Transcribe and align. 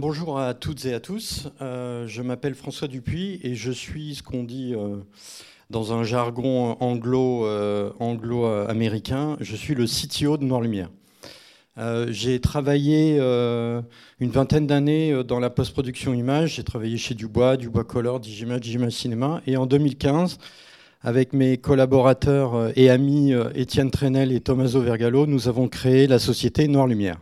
Bonjour 0.00 0.38
à 0.38 0.54
toutes 0.54 0.84
et 0.84 0.94
à 0.94 1.00
tous. 1.00 1.48
Euh, 1.60 2.06
je 2.06 2.22
m'appelle 2.22 2.54
François 2.54 2.86
Dupuis 2.86 3.40
et 3.42 3.56
je 3.56 3.72
suis 3.72 4.14
ce 4.14 4.22
qu'on 4.22 4.44
dit 4.44 4.72
euh, 4.72 4.98
dans 5.70 5.92
un 5.92 6.04
jargon 6.04 6.76
euh, 6.80 7.90
anglo-américain. 7.98 9.36
Je 9.40 9.56
suis 9.56 9.74
le 9.74 9.86
CTO 9.86 10.36
de 10.36 10.44
Noir 10.44 10.60
Lumière. 10.60 10.88
j'ai 12.10 12.38
travaillé 12.38 13.18
une 13.18 14.30
vingtaine 14.30 14.68
d'années 14.68 15.24
dans 15.24 15.40
la 15.40 15.50
post-production 15.50 16.14
image. 16.14 16.54
J'ai 16.54 16.64
travaillé 16.64 16.96
chez 16.96 17.16
Dubois, 17.16 17.56
Dubois 17.56 17.82
Color, 17.82 18.20
Digimage, 18.20 18.60
Digimage 18.60 18.92
Cinéma. 18.92 19.42
Et 19.48 19.56
en 19.56 19.66
2015, 19.66 20.38
avec 21.02 21.32
mes 21.32 21.58
collaborateurs 21.58 22.70
et 22.76 22.88
amis 22.88 23.32
Étienne 23.56 23.90
Trenel 23.90 24.30
et 24.30 24.38
Tommaso 24.38 24.80
Vergallo, 24.80 25.26
nous 25.26 25.48
avons 25.48 25.66
créé 25.66 26.06
la 26.06 26.20
société 26.20 26.68
Noir 26.68 26.86
Lumière. 26.86 27.18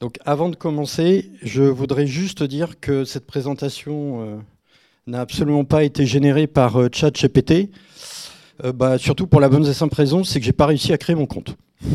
Donc 0.00 0.18
avant 0.24 0.48
de 0.48 0.54
commencer, 0.54 1.28
je 1.42 1.64
voudrais 1.64 2.06
juste 2.06 2.44
dire 2.44 2.78
que 2.78 3.04
cette 3.04 3.26
présentation 3.26 4.22
euh, 4.22 4.36
n'a 5.08 5.20
absolument 5.20 5.64
pas 5.64 5.82
été 5.82 6.06
générée 6.06 6.46
par 6.46 6.80
euh, 6.80 6.88
ChatGPT. 6.92 7.70
Euh, 8.62 8.72
bah, 8.72 8.96
surtout 8.98 9.26
pour 9.26 9.40
la 9.40 9.48
bonne 9.48 9.66
et 9.66 9.74
simple 9.74 9.96
raison, 9.96 10.22
c'est 10.22 10.38
que 10.38 10.46
j'ai 10.46 10.52
pas 10.52 10.66
réussi 10.66 10.92
à 10.92 10.98
créer 10.98 11.16
mon 11.16 11.26
compte. 11.26 11.56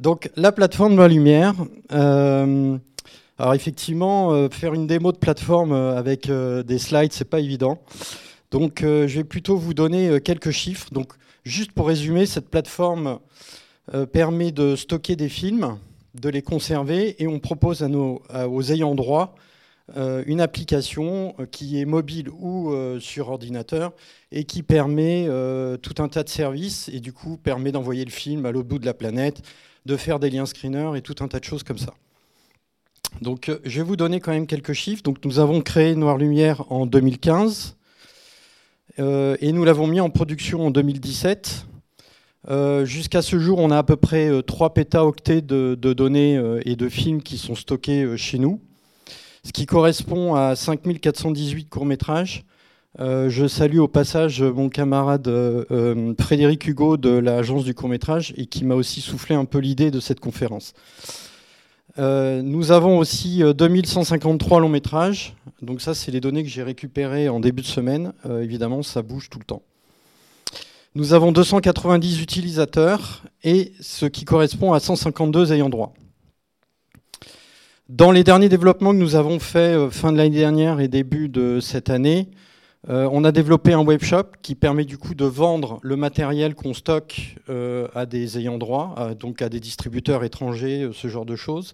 Donc 0.00 0.30
la 0.36 0.52
plateforme 0.52 0.94
de 0.94 1.00
la 1.00 1.08
lumière. 1.08 1.54
alors 1.90 3.54
effectivement, 3.54 4.48
faire 4.50 4.72
une 4.72 4.86
démo 4.86 5.10
de 5.12 5.18
plateforme 5.18 5.72
avec 5.72 6.30
des 6.30 6.78
slides, 6.78 7.12
c'est 7.12 7.28
pas 7.28 7.40
évident. 7.40 7.82
Donc 8.50 8.78
je 8.82 9.14
vais 9.14 9.24
plutôt 9.24 9.56
vous 9.56 9.74
donner 9.74 10.20
quelques 10.22 10.52
chiffres. 10.52 10.88
Donc 10.92 11.12
juste 11.44 11.72
pour 11.72 11.88
résumer, 11.88 12.24
cette 12.24 12.48
plateforme 12.48 13.18
permet 14.12 14.52
de 14.52 14.74
stocker 14.74 15.16
des 15.16 15.28
films 15.28 15.76
de 16.14 16.28
les 16.28 16.42
conserver 16.42 17.22
et 17.22 17.26
on 17.26 17.38
propose 17.38 17.82
aux 17.82 18.62
ayants 18.72 18.94
droit 18.94 19.34
euh, 19.96 20.22
une 20.26 20.40
application 20.40 21.34
euh, 21.40 21.46
qui 21.46 21.80
est 21.80 21.84
mobile 21.84 22.28
ou 22.38 22.70
euh, 22.70 23.00
sur 23.00 23.28
ordinateur 23.28 23.92
et 24.30 24.44
qui 24.44 24.62
permet 24.62 25.28
tout 25.82 25.94
un 26.00 26.08
tas 26.08 26.22
de 26.22 26.28
services 26.28 26.88
et 26.92 27.00
du 27.00 27.12
coup 27.12 27.36
permet 27.36 27.72
d'envoyer 27.72 28.04
le 28.04 28.10
film 28.10 28.46
à 28.46 28.52
l'autre 28.52 28.68
bout 28.68 28.78
de 28.78 28.86
la 28.86 28.94
planète, 28.94 29.42
de 29.86 29.96
faire 29.96 30.20
des 30.20 30.30
liens 30.30 30.46
screeners 30.46 30.96
et 30.96 31.02
tout 31.02 31.16
un 31.20 31.28
tas 31.28 31.40
de 31.40 31.44
choses 31.44 31.64
comme 31.64 31.78
ça. 31.78 31.94
Donc 33.20 33.50
je 33.64 33.78
vais 33.78 33.84
vous 33.84 33.96
donner 33.96 34.20
quand 34.20 34.30
même 34.30 34.46
quelques 34.46 34.72
chiffres. 34.72 35.02
Nous 35.24 35.40
avons 35.40 35.62
créé 35.62 35.96
Noir 35.96 36.16
Lumière 36.16 36.70
en 36.70 36.86
2015 36.86 37.76
et 38.98 39.52
nous 39.52 39.64
l'avons 39.64 39.88
mis 39.88 40.00
en 40.00 40.10
production 40.10 40.66
en 40.66 40.70
2017. 40.70 41.66
Euh, 42.48 42.84
jusqu'à 42.84 43.22
ce 43.22 43.38
jour, 43.38 43.58
on 43.58 43.70
a 43.70 43.78
à 43.78 43.82
peu 43.82 43.96
près 43.96 44.30
3 44.42 44.66
euh, 44.66 44.70
pétaoctets 44.70 45.42
de, 45.42 45.74
données 45.74 46.36
euh, 46.38 46.60
et 46.64 46.74
de 46.76 46.88
films 46.88 47.22
qui 47.22 47.36
sont 47.36 47.54
stockés 47.54 48.16
chez 48.16 48.38
nous, 48.38 48.60
ce 49.44 49.52
qui 49.52 49.66
correspond 49.66 50.34
à 50.34 50.56
5418 50.56 51.68
courts-métrages. 51.68 52.44
je 52.98 53.46
salue 53.46 53.78
au 53.78 53.88
passage 53.88 54.42
mon 54.42 54.68
camarade 54.68 55.30
Frédéric 56.18 56.66
Hugo 56.66 56.96
de 56.96 57.10
l'agence 57.10 57.64
du 57.64 57.74
court-métrage 57.74 58.32
et 58.36 58.46
qui 58.46 58.64
m'a 58.64 58.74
aussi 58.74 59.00
soufflé 59.00 59.34
un 59.34 59.44
peu 59.44 59.58
l'idée 59.58 59.90
de 59.90 60.00
cette 60.00 60.20
conférence. 60.20 60.72
nous 61.98 62.72
avons 62.72 62.98
aussi 62.98 63.42
2153 63.42 64.60
longs 64.60 64.68
métrages. 64.68 65.34
Donc 65.62 65.80
ça, 65.82 65.94
c'est 65.94 66.10
les 66.10 66.20
données 66.20 66.42
que 66.42 66.48
j'ai 66.48 66.62
récupérées 66.62 67.28
en 67.28 67.40
début 67.40 67.62
de 67.62 67.66
semaine. 67.66 68.12
évidemment, 68.40 68.82
ça 68.82 69.02
bouge 69.02 69.28
tout 69.30 69.38
le 69.38 69.44
temps. 69.44 69.62
Nous 70.96 71.12
avons 71.12 71.30
290 71.30 72.20
utilisateurs 72.20 73.22
et 73.44 73.70
ce 73.80 74.06
qui 74.06 74.24
correspond 74.24 74.72
à 74.72 74.80
152 74.80 75.52
ayants 75.52 75.68
droit. 75.68 75.94
Dans 77.88 78.10
les 78.10 78.24
derniers 78.24 78.48
développements 78.48 78.90
que 78.90 78.96
nous 78.96 79.14
avons 79.14 79.38
faits 79.38 79.76
euh, 79.76 79.88
fin 79.90 80.10
de 80.10 80.16
l'année 80.16 80.36
dernière 80.36 80.80
et 80.80 80.88
début 80.88 81.28
de 81.28 81.60
cette 81.60 81.90
année, 81.90 82.28
euh, 82.88 83.08
on 83.12 83.22
a 83.22 83.30
développé 83.30 83.72
un 83.72 83.84
webshop 83.84 84.32
qui 84.42 84.56
permet 84.56 84.84
du 84.84 84.98
coup 84.98 85.14
de 85.14 85.26
vendre 85.26 85.78
le 85.82 85.94
matériel 85.94 86.56
qu'on 86.56 86.74
stocke 86.74 87.36
euh, 87.48 87.86
à 87.94 88.04
des 88.04 88.38
ayants 88.38 88.58
droit, 88.58 89.14
donc 89.16 89.42
à 89.42 89.48
des 89.48 89.60
distributeurs 89.60 90.24
étrangers, 90.24 90.90
ce 90.92 91.06
genre 91.06 91.26
de 91.26 91.36
choses. 91.36 91.72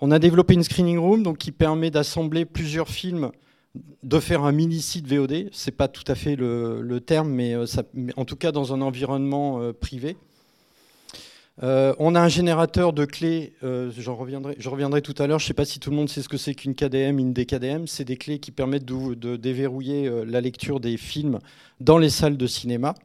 On 0.00 0.10
a 0.10 0.18
développé 0.18 0.54
une 0.54 0.64
screening 0.64 0.98
room 0.98 1.36
qui 1.36 1.52
permet 1.52 1.92
d'assembler 1.92 2.46
plusieurs 2.46 2.88
films 2.88 3.30
de 4.02 4.20
faire 4.20 4.44
un 4.44 4.52
mini 4.52 4.80
site 4.80 5.06
VOD, 5.06 5.48
c'est 5.52 5.76
pas 5.76 5.88
tout 5.88 6.04
à 6.06 6.14
fait 6.14 6.36
le, 6.36 6.98
terme, 7.00 7.30
mais, 7.30 7.54
euh, 7.54 7.66
en 8.16 8.24
tout 8.24 8.36
cas 8.36 8.52
dans 8.52 8.72
un 8.72 8.80
environnement 8.80 9.60
euh, 9.60 9.72
privé. 9.72 10.16
Euh, 11.62 11.94
on 12.00 12.16
a 12.16 12.20
un 12.20 12.28
générateur 12.28 12.92
de 12.92 13.04
clés, 13.04 13.52
j'en 13.62 14.16
reviendrai, 14.16 14.56
je 14.58 14.68
reviendrai 14.68 15.02
tout 15.02 15.14
à 15.18 15.28
l'heure, 15.28 15.38
je 15.38 15.44
ne 15.44 15.48
sais 15.48 15.54
pas 15.54 15.64
si 15.64 15.78
tout 15.78 15.90
le 15.90 15.96
monde 15.96 16.08
sait 16.08 16.20
ce 16.20 16.28
que 16.28 16.36
c'est 16.36 16.54
qu'une 16.54 16.74
KDM, 16.74 17.18
une 17.20 17.32
DKDM, 17.32 17.86
c'est 17.86 18.04
des 18.04 18.16
clés 18.16 18.40
qui 18.40 18.50
permettent 18.50 18.84
de, 18.84 19.36
déverrouiller 19.36 20.10
la 20.26 20.40
lecture 20.40 20.80
des 20.80 20.96
films 20.96 21.38
dans 21.78 21.96
les 21.96 22.10
salles 22.10 22.36
de 22.36 22.46
cinéma. 22.48 22.96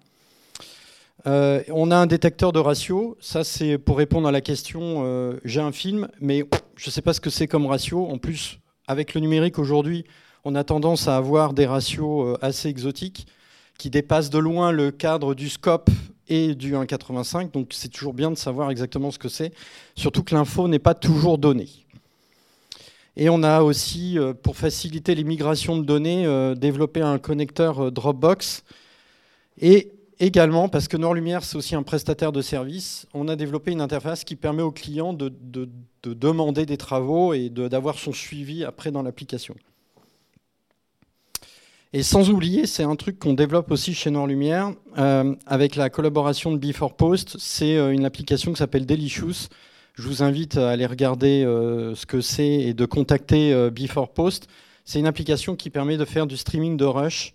on 1.26 1.92
a 1.92 1.96
un 1.96 2.08
détecteur 2.08 2.52
de 2.52 2.58
ratio, 2.58 3.18
ça 3.20 3.44
c'est 3.44 3.78
pour 3.78 4.00
répondre 4.00 4.28
à 4.28 4.32
la 4.32 4.42
question, 4.42 5.38
j'ai 5.46 5.62
un 5.62 5.72
film, 5.72 6.08
mais 6.20 6.44
je 6.76 6.88
ne 6.88 6.92
sais 6.92 7.04
pas 7.04 7.14
ce 7.14 7.22
que 7.22 7.30
c'est 7.30 7.48
comme 7.48 7.68
ratio, 7.68 8.08
en 8.08 8.18
plus 8.18 8.58
avec 8.88 9.14
le 9.14 9.22
numérique 9.22 9.60
aujourd'hui, 9.60 10.06
on 10.46 10.56
a 10.56 10.64
tendance 10.64 11.08
à 11.08 11.18
avoir 11.18 11.54
des 11.54 11.66
ratios 11.66 12.28
euh, 12.28 12.38
assez 12.42 12.70
exotiques 12.70 13.28
qui 13.78 13.90
dépassent 13.90 14.30
de 14.30 14.40
loin 14.40 14.72
le 14.72 14.92
cadre 14.92 15.34
du 15.34 15.50
scope 15.50 15.90
et 16.28 16.56
du 16.56 16.74
1,85. 16.74 17.52
Donc 17.52 17.70
c'est 17.72 17.90
toujours 17.90 18.14
bien 18.14 18.32
de 18.32 18.38
savoir 18.38 18.72
exactement 18.72 19.12
ce 19.12 19.20
que 19.20 19.30
c'est, 19.30 19.54
surtout 19.96 20.24
que 20.24 20.36
l'info 20.36 20.68
n'est 20.68 20.80
pas 20.80 20.94
toujours 20.94 21.38
donnée. 21.38 21.70
Et 23.18 23.30
on 23.30 23.44
a 23.44 23.62
aussi, 23.62 24.18
euh, 24.18 24.34
pour 24.34 24.56
faciliter 24.56 25.16
les 25.16 25.24
migrations 25.24 25.78
de 25.78 25.84
données, 25.84 26.26
euh, 26.26 26.56
développé 26.56 27.02
un 27.02 27.20
connecteur 27.20 27.92
Dropbox. 27.92 28.64
Et 29.60 29.92
également, 30.20 30.70
parce 30.70 30.88
que 30.88 30.96
Noir 30.96 31.14
Lumière, 31.14 31.44
c'est 31.44 31.58
aussi 31.58 31.76
un 31.76 31.84
prestataire 31.84 32.32
de 32.32 32.42
service, 32.42 33.08
on 33.14 33.28
a 33.28 33.36
développé 33.36 33.72
une 33.72 33.82
interface 33.82 34.24
qui 34.24 34.38
permet 34.38 34.62
au 34.62 34.72
client 34.72 35.12
de 35.12 35.34
demander 36.04 36.66
des 36.66 36.78
travaux 36.78 37.34
et 37.34 37.50
d'avoir 37.50 38.00
son 38.00 38.14
suivi 38.14 38.64
après 38.64 38.92
dans 38.92 39.02
l'application. 39.02 39.56
Et 41.92 42.04
sans 42.04 42.30
oublier, 42.30 42.68
c'est 42.68 42.84
un 42.84 42.96
truc 42.96 43.18
qu'on 43.18 43.34
développe 43.34 43.72
aussi 43.72 43.96
chez 43.96 44.12
Noir 44.12 44.28
Lumière 44.28 44.74
euh, 45.00 45.36
avec 45.48 45.76
la 45.76 45.90
collaboration 45.90 46.52
de 46.52 46.58
Before 46.60 46.96
Post. 46.96 47.38
C'est 47.40 47.78
euh, 47.78 47.92
une 47.92 48.06
application 48.06 48.52
qui 48.52 48.60
s'appelle 48.60 48.86
Delicious. 48.86 49.50
Je 49.96 50.04
vous 50.04 50.22
invite 50.22 50.56
à 50.58 50.70
aller 50.70 50.86
regarder 50.86 51.44
euh, 51.44 51.96
ce 51.96 52.06
que 52.06 52.22
c'est 52.22 52.48
et 52.48 52.76
de 52.76 52.86
contacter 52.86 53.72
Before 53.72 54.14
Post. 54.14 54.48
C'est 54.86 55.00
une 55.00 55.08
application 55.08 55.56
qui 55.56 55.72
permet 55.72 55.98
de 55.98 56.06
faire 56.06 56.28
du 56.28 56.38
streaming 56.38 56.78
de 56.78 56.86
rush, 56.86 57.34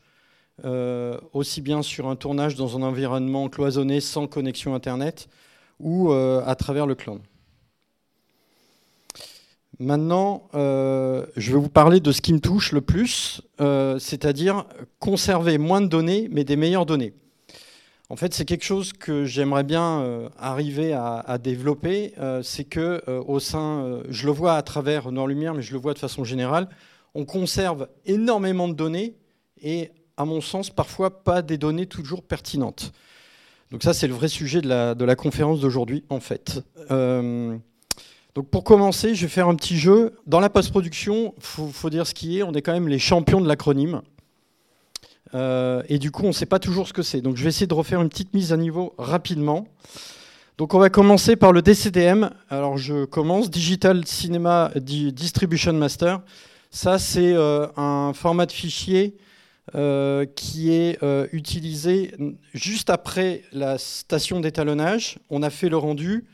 aussi 1.33 1.61
bien 1.61 1.83
sur 1.83 2.09
un 2.09 2.15
tournage 2.15 2.55
dans 2.55 2.77
un 2.77 2.83
environnement 2.83 3.49
cloisonné 3.49 4.01
sans 4.01 4.29
connexion 4.29 4.75
Internet 4.75 5.29
ou 5.81 6.13
à 6.13 6.55
travers 6.55 6.87
le 6.87 6.95
cloud. 6.95 7.21
Maintenant, 9.79 10.49
euh, 10.55 11.27
je 11.37 11.53
vais 11.53 11.59
vous 11.59 11.69
parler 11.69 12.01
de 12.01 12.13
ce 12.13 12.21
qui 12.21 12.33
me 12.33 12.41
touche 12.41 12.73
le 12.73 12.81
plus, 12.81 13.43
euh, 13.61 13.99
c'est-à-dire 13.99 14.67
conserver 15.01 15.59
moins 15.59 15.81
de 15.81 15.89
données, 15.89 16.29
mais 16.31 16.45
des 16.45 16.57
meilleures 16.57 16.87
données. 16.87 17.13
En 18.09 18.17
fait, 18.17 18.35
c'est 18.35 18.45
quelque 18.45 18.65
chose 18.65 18.93
que 18.93 19.25
j'aimerais 19.25 19.65
bien 19.65 20.01
euh, 20.01 20.29
arriver 20.39 20.93
à, 20.93 21.39
développer. 21.39 22.15
c'est 22.43 22.65
que 22.65 23.03
au 23.27 23.41
sein, 23.41 24.03
je 24.09 24.27
le 24.27 24.33
vois 24.33 24.55
à 24.57 24.63
travers 24.63 25.11
Noir 25.11 25.27
Lumière, 25.27 25.55
mais 25.55 25.63
je 25.63 25.73
le 25.73 25.81
vois 25.81 25.95
de 25.95 25.99
façon 25.99 26.23
générale, 26.23 26.69
on 27.15 27.25
conserve 27.25 27.89
énormément 28.07 28.69
de 28.69 28.75
données 28.75 29.17
et, 29.61 29.91
à 30.17 30.25
mon 30.25 30.41
sens, 30.41 30.71
parfois 30.71 31.25
pas 31.25 31.43
des 31.43 31.59
données 31.59 31.87
toujours 31.87 32.23
pertinentes. 32.23 32.93
Donc 33.73 33.83
ça, 33.83 33.95
c'est 33.95 34.07
le 34.07 34.15
vrai 34.15 34.29
sujet 34.29 34.61
de 34.61 35.05
la 35.05 35.17
conférence 35.17 35.61
d'aujourd'hui, 35.61 36.05
en 36.11 36.21
fait. 36.21 36.63
Donc 38.35 38.49
pour 38.49 38.65
commencer, 38.65 39.15
je 39.15 39.23
vais 39.23 39.29
faire 39.29 39.49
un 39.49 39.55
petit 39.55 39.79
jeu. 39.79 40.17
Dans 40.27 40.41
la 40.41 40.51
post-production, 40.51 41.35
il 41.37 41.73
faut, 41.73 41.91
dire 41.91 42.07
ce 42.07 42.15
qui 42.15 42.39
est, 42.39 42.43
on 42.43 42.53
est 42.53 42.63
quand 42.63 42.73
même 42.73 42.89
les 42.89 42.99
champions 42.99 43.41
de 43.41 43.47
l'acronyme. 43.47 44.03
Euh, 45.35 45.83
et 45.89 45.99
du 45.99 46.11
coup, 46.11 46.25
on 46.25 46.29
ne 46.29 46.33
sait 46.33 46.47
pas 46.47 46.59
toujours 46.59 46.89
ce 46.89 46.93
que 46.93 47.03
c'est. 47.03 47.21
Donc 47.21 47.37
je 47.37 47.45
vais 47.45 47.51
essayer 47.51 47.69
de 47.69 47.75
refaire 47.75 48.03
une 48.03 48.09
petite 48.09 48.35
mise 48.35 48.53
à 48.53 48.57
niveau 48.57 48.93
rapidement. 48.99 49.69
Donc 50.59 50.75
on 50.75 50.81
va 50.81 50.91
commencer 50.91 51.37
par 51.37 51.53
le 51.53 51.63
DCDM. 51.63 52.31
Alors 52.51 52.77
je 52.77 53.05
commence, 53.05 53.51
Digital 53.51 54.05
Cinema 54.05 54.73
Distribution 54.75 55.73
Master. 55.73 56.21
Ça, 56.71 56.99
c'est 56.99 57.35
euh, 57.35 57.69
un 57.77 58.13
format 58.15 58.47
de 58.47 58.53
fichier 58.53 59.17
euh, 59.77 60.27
qui 60.27 60.73
est 60.73 60.99
utilisé 61.33 62.13
juste 62.53 62.91
après 62.91 63.43
la 63.53 63.79
station 63.79 64.41
d'étalonnage. 64.41 65.21
On 65.31 65.45
a 65.45 65.51
fait 65.51 65.69
le 65.69 65.77
rendu. 65.77 66.25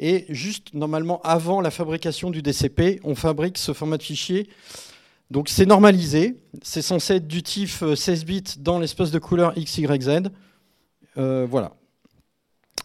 Et 0.00 0.24
juste 0.28 0.74
normalement 0.74 1.20
avant 1.22 1.60
la 1.60 1.70
fabrication 1.70 2.30
du 2.30 2.42
DCP, 2.42 3.00
on 3.04 3.14
fabrique 3.14 3.58
ce 3.58 3.72
format 3.72 3.98
de 3.98 4.02
fichier. 4.02 4.48
Donc 5.30 5.48
c'est 5.48 5.66
normalisé, 5.66 6.36
c'est 6.62 6.82
censé 6.82 7.16
être 7.16 7.28
du 7.28 7.42
TIFF 7.42 7.94
16 7.94 8.24
bits 8.24 8.42
dans 8.58 8.80
l'espace 8.80 9.12
de 9.12 9.18
couleur 9.20 9.54
XYZ. 9.54 10.30
Euh, 11.16 11.46
voilà. 11.48 11.72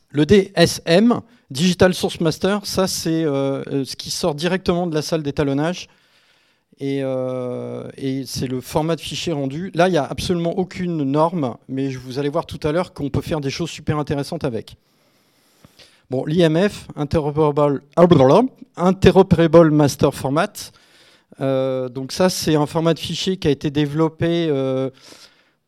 Le 0.09 0.25
DSM, 0.27 1.21
Digital 1.50 1.94
Source 1.94 2.19
Master, 2.19 2.65
ça 2.65 2.85
c'est 2.88 3.23
ce 3.23 3.95
qui 3.95 4.12
sort 4.12 4.35
directement 4.35 4.85
de 4.85 4.94
la 4.94 5.01
salle 5.01 5.23
d'étalonnage 5.23 5.88
euh, 6.81 7.89
et, 7.97 8.23
c'est 8.25 8.47
le 8.47 8.62
format 8.62 8.95
de 8.95 9.01
fichier 9.01 9.33
rendu. 9.33 9.71
Là, 9.73 9.88
il 9.88 9.91
n'y 9.91 9.97
a 9.97 10.03
absolument 10.03 10.57
aucune 10.57 11.03
norme, 11.03 11.56
mais 11.69 11.89
vous 11.89 12.19
allez 12.19 12.29
voir 12.29 12.45
tout 12.45 12.59
à 12.63 12.71
l'heure 12.71 12.94
qu'on 12.94 13.09
peut 13.09 13.21
faire 13.21 13.41
des 13.41 13.50
choses 13.50 13.69
super 13.69 13.97
intéressantes 13.97 14.44
avec. 14.44 14.75
Bon, 16.09 16.25
l'IMF, 16.25 16.87
Interoperable, 16.95 17.81
Interoperable 18.75 19.71
Master 19.71 20.13
Format. 20.13 20.71
Euh, 21.41 21.89
donc 21.89 22.11
ça, 22.11 22.29
c'est 22.29 22.55
un 22.55 22.65
format 22.65 22.93
de 22.93 22.99
fichier 22.99 23.37
qui 23.37 23.47
a 23.47 23.51
été 23.51 23.71
développé 23.71 24.47
euh, 24.49 24.89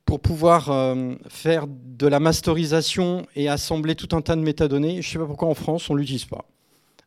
pour 0.06 0.20
pouvoir 0.20 0.96
faire 1.28 1.66
de 1.68 2.08
la 2.08 2.20
masterisation 2.20 3.26
et 3.36 3.50
assembler 3.50 3.96
tout 3.96 4.16
un 4.16 4.22
tas 4.22 4.36
de 4.36 4.42
métadonnées. 4.42 5.02
Je 5.02 5.10
ne 5.10 5.12
sais 5.14 5.20
pas 5.20 5.26
pourquoi 5.26 5.50
en 5.50 5.54
France, 5.54 5.90
on 5.90 5.96
ne 5.96 6.00
l'utilise 6.00 6.26
pas 6.26 6.46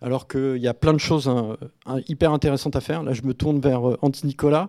alors 0.02 0.28
qu'il 0.28 0.58
y 0.58 0.68
a 0.68 0.74
plein 0.74 0.92
de 0.92 0.98
choses 0.98 1.28
hein, 1.28 1.56
hyper 2.08 2.32
intéressantes 2.32 2.76
à 2.76 2.80
faire. 2.80 3.02
Là, 3.02 3.12
je 3.12 3.22
me 3.22 3.34
tourne 3.34 3.60
vers 3.60 3.88
euh, 3.88 3.98
Anti 4.02 4.26
Nicolas. 4.26 4.68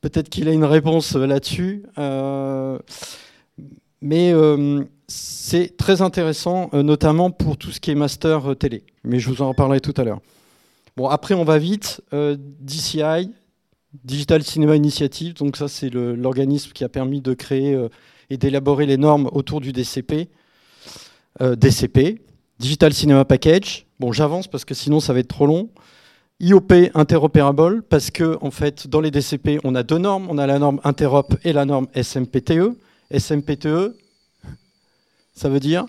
Peut-être 0.00 0.28
qu'il 0.28 0.48
a 0.48 0.52
une 0.52 0.64
réponse 0.64 1.14
euh, 1.14 1.26
là-dessus. 1.26 1.84
Euh, 1.98 2.78
mais 4.00 4.32
c'est 5.14 5.76
très 5.76 6.00
intéressant, 6.00 6.70
notamment 6.72 7.30
pour 7.30 7.58
tout 7.58 7.70
ce 7.70 7.80
qui 7.80 7.90
est 7.90 7.94
master 7.94 8.56
télé. 8.58 8.84
Mais 9.04 9.18
je 9.18 9.28
vous 9.28 9.42
en 9.42 9.48
reparlerai 9.48 9.80
tout 9.80 9.94
à 9.96 10.04
l'heure. 10.04 10.20
Bon, 10.96 11.08
après, 11.08 11.34
on 11.34 11.44
va 11.44 11.58
vite. 11.58 12.00
DCI, 12.12 13.30
Digital 14.04 14.42
Cinema 14.42 14.74
Initiative. 14.74 15.34
Donc 15.34 15.56
ça, 15.56 15.68
c'est 15.68 15.90
l'organisme 15.90 16.72
qui 16.72 16.84
a 16.84 16.88
permis 16.88 17.20
de 17.20 17.34
créer 17.34 17.78
et 18.30 18.38
d'élaborer 18.38 18.86
les 18.86 18.96
normes 18.96 19.28
autour 19.32 19.60
du 19.60 19.72
DCP. 19.72 20.28
DCP, 21.40 22.22
Digital 22.58 22.94
Cinema 22.94 23.24
Package. 23.24 23.86
Bon, 24.00 24.12
j'avance 24.12 24.48
parce 24.48 24.64
que 24.64 24.74
sinon 24.74 25.00
ça 25.00 25.12
va 25.12 25.18
être 25.18 25.28
trop 25.28 25.46
long. 25.46 25.68
IOP 26.40 26.72
interopérable 26.94 27.82
parce 27.82 28.10
que 28.10 28.38
en 28.40 28.50
fait 28.50 28.88
dans 28.88 29.00
les 29.00 29.10
DCP 29.10 29.60
on 29.62 29.74
a 29.74 29.82
deux 29.82 29.98
normes, 29.98 30.26
on 30.28 30.38
a 30.38 30.46
la 30.46 30.58
norme 30.58 30.80
interop 30.82 31.36
et 31.44 31.52
la 31.52 31.64
norme 31.64 31.86
SMPTE. 31.94 32.76
SMPTE, 33.16 33.94
ça 35.32 35.48
veut 35.48 35.60
dire? 35.60 35.86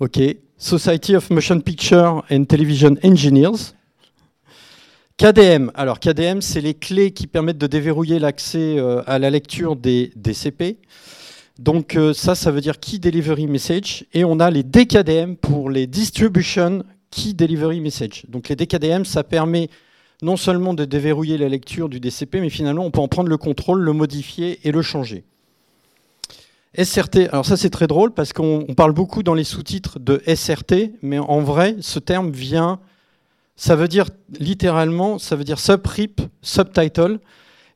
OK, 0.00 0.18
Society 0.58 1.16
of 1.16 1.30
Motion 1.30 1.60
Picture 1.60 2.22
and 2.30 2.44
Television 2.44 2.96
Engineers. 3.02 3.72
KDM, 5.18 5.70
alors 5.74 5.98
KDM 6.00 6.42
c'est 6.42 6.60
les 6.60 6.74
clés 6.74 7.12
qui 7.12 7.26
permettent 7.26 7.56
de 7.56 7.66
déverrouiller 7.66 8.18
l'accès 8.18 8.78
euh, 8.78 9.02
à 9.06 9.18
la 9.18 9.30
lecture 9.30 9.74
des 9.74 10.12
DCP. 10.16 10.76
Donc 11.58 11.96
euh, 11.96 12.12
ça, 12.12 12.34
ça 12.34 12.50
veut 12.50 12.60
dire 12.60 12.78
Key 12.78 12.98
Delivery 12.98 13.46
Message. 13.46 14.04
Et 14.12 14.24
on 14.24 14.40
a 14.40 14.50
les 14.50 14.62
DKDM 14.62 15.36
pour 15.36 15.70
les 15.70 15.86
Distribution 15.86 16.84
Key 17.10 17.32
Delivery 17.32 17.80
Message. 17.80 18.26
Donc 18.28 18.50
les 18.50 18.56
DKDM, 18.56 19.04
ça 19.04 19.24
permet 19.24 19.70
non 20.20 20.36
seulement 20.36 20.74
de 20.74 20.84
déverrouiller 20.84 21.38
la 21.38 21.48
lecture 21.48 21.88
du 21.88 22.00
DCP, 22.00 22.40
mais 22.40 22.50
finalement 22.50 22.84
on 22.84 22.90
peut 22.90 23.00
en 23.00 23.08
prendre 23.08 23.30
le 23.30 23.38
contrôle, 23.38 23.80
le 23.80 23.92
modifier 23.92 24.60
et 24.64 24.72
le 24.72 24.82
changer. 24.82 25.24
SRT, 26.82 27.28
alors 27.32 27.46
ça 27.46 27.56
c'est 27.56 27.70
très 27.70 27.86
drôle 27.86 28.12
parce 28.12 28.32
qu'on 28.32 28.66
parle 28.76 28.92
beaucoup 28.92 29.22
dans 29.22 29.34
les 29.34 29.44
sous-titres 29.44 29.98
de 29.98 30.22
SRT, 30.26 30.92
mais 31.02 31.18
en 31.18 31.40
vrai 31.40 31.76
ce 31.80 31.98
terme 31.98 32.30
vient, 32.30 32.80
ça 33.56 33.76
veut 33.76 33.88
dire 33.88 34.06
littéralement, 34.38 35.18
ça 35.18 35.36
veut 35.36 35.44
dire 35.44 35.58
subrip, 35.58 36.20
subtitle, 36.42 37.18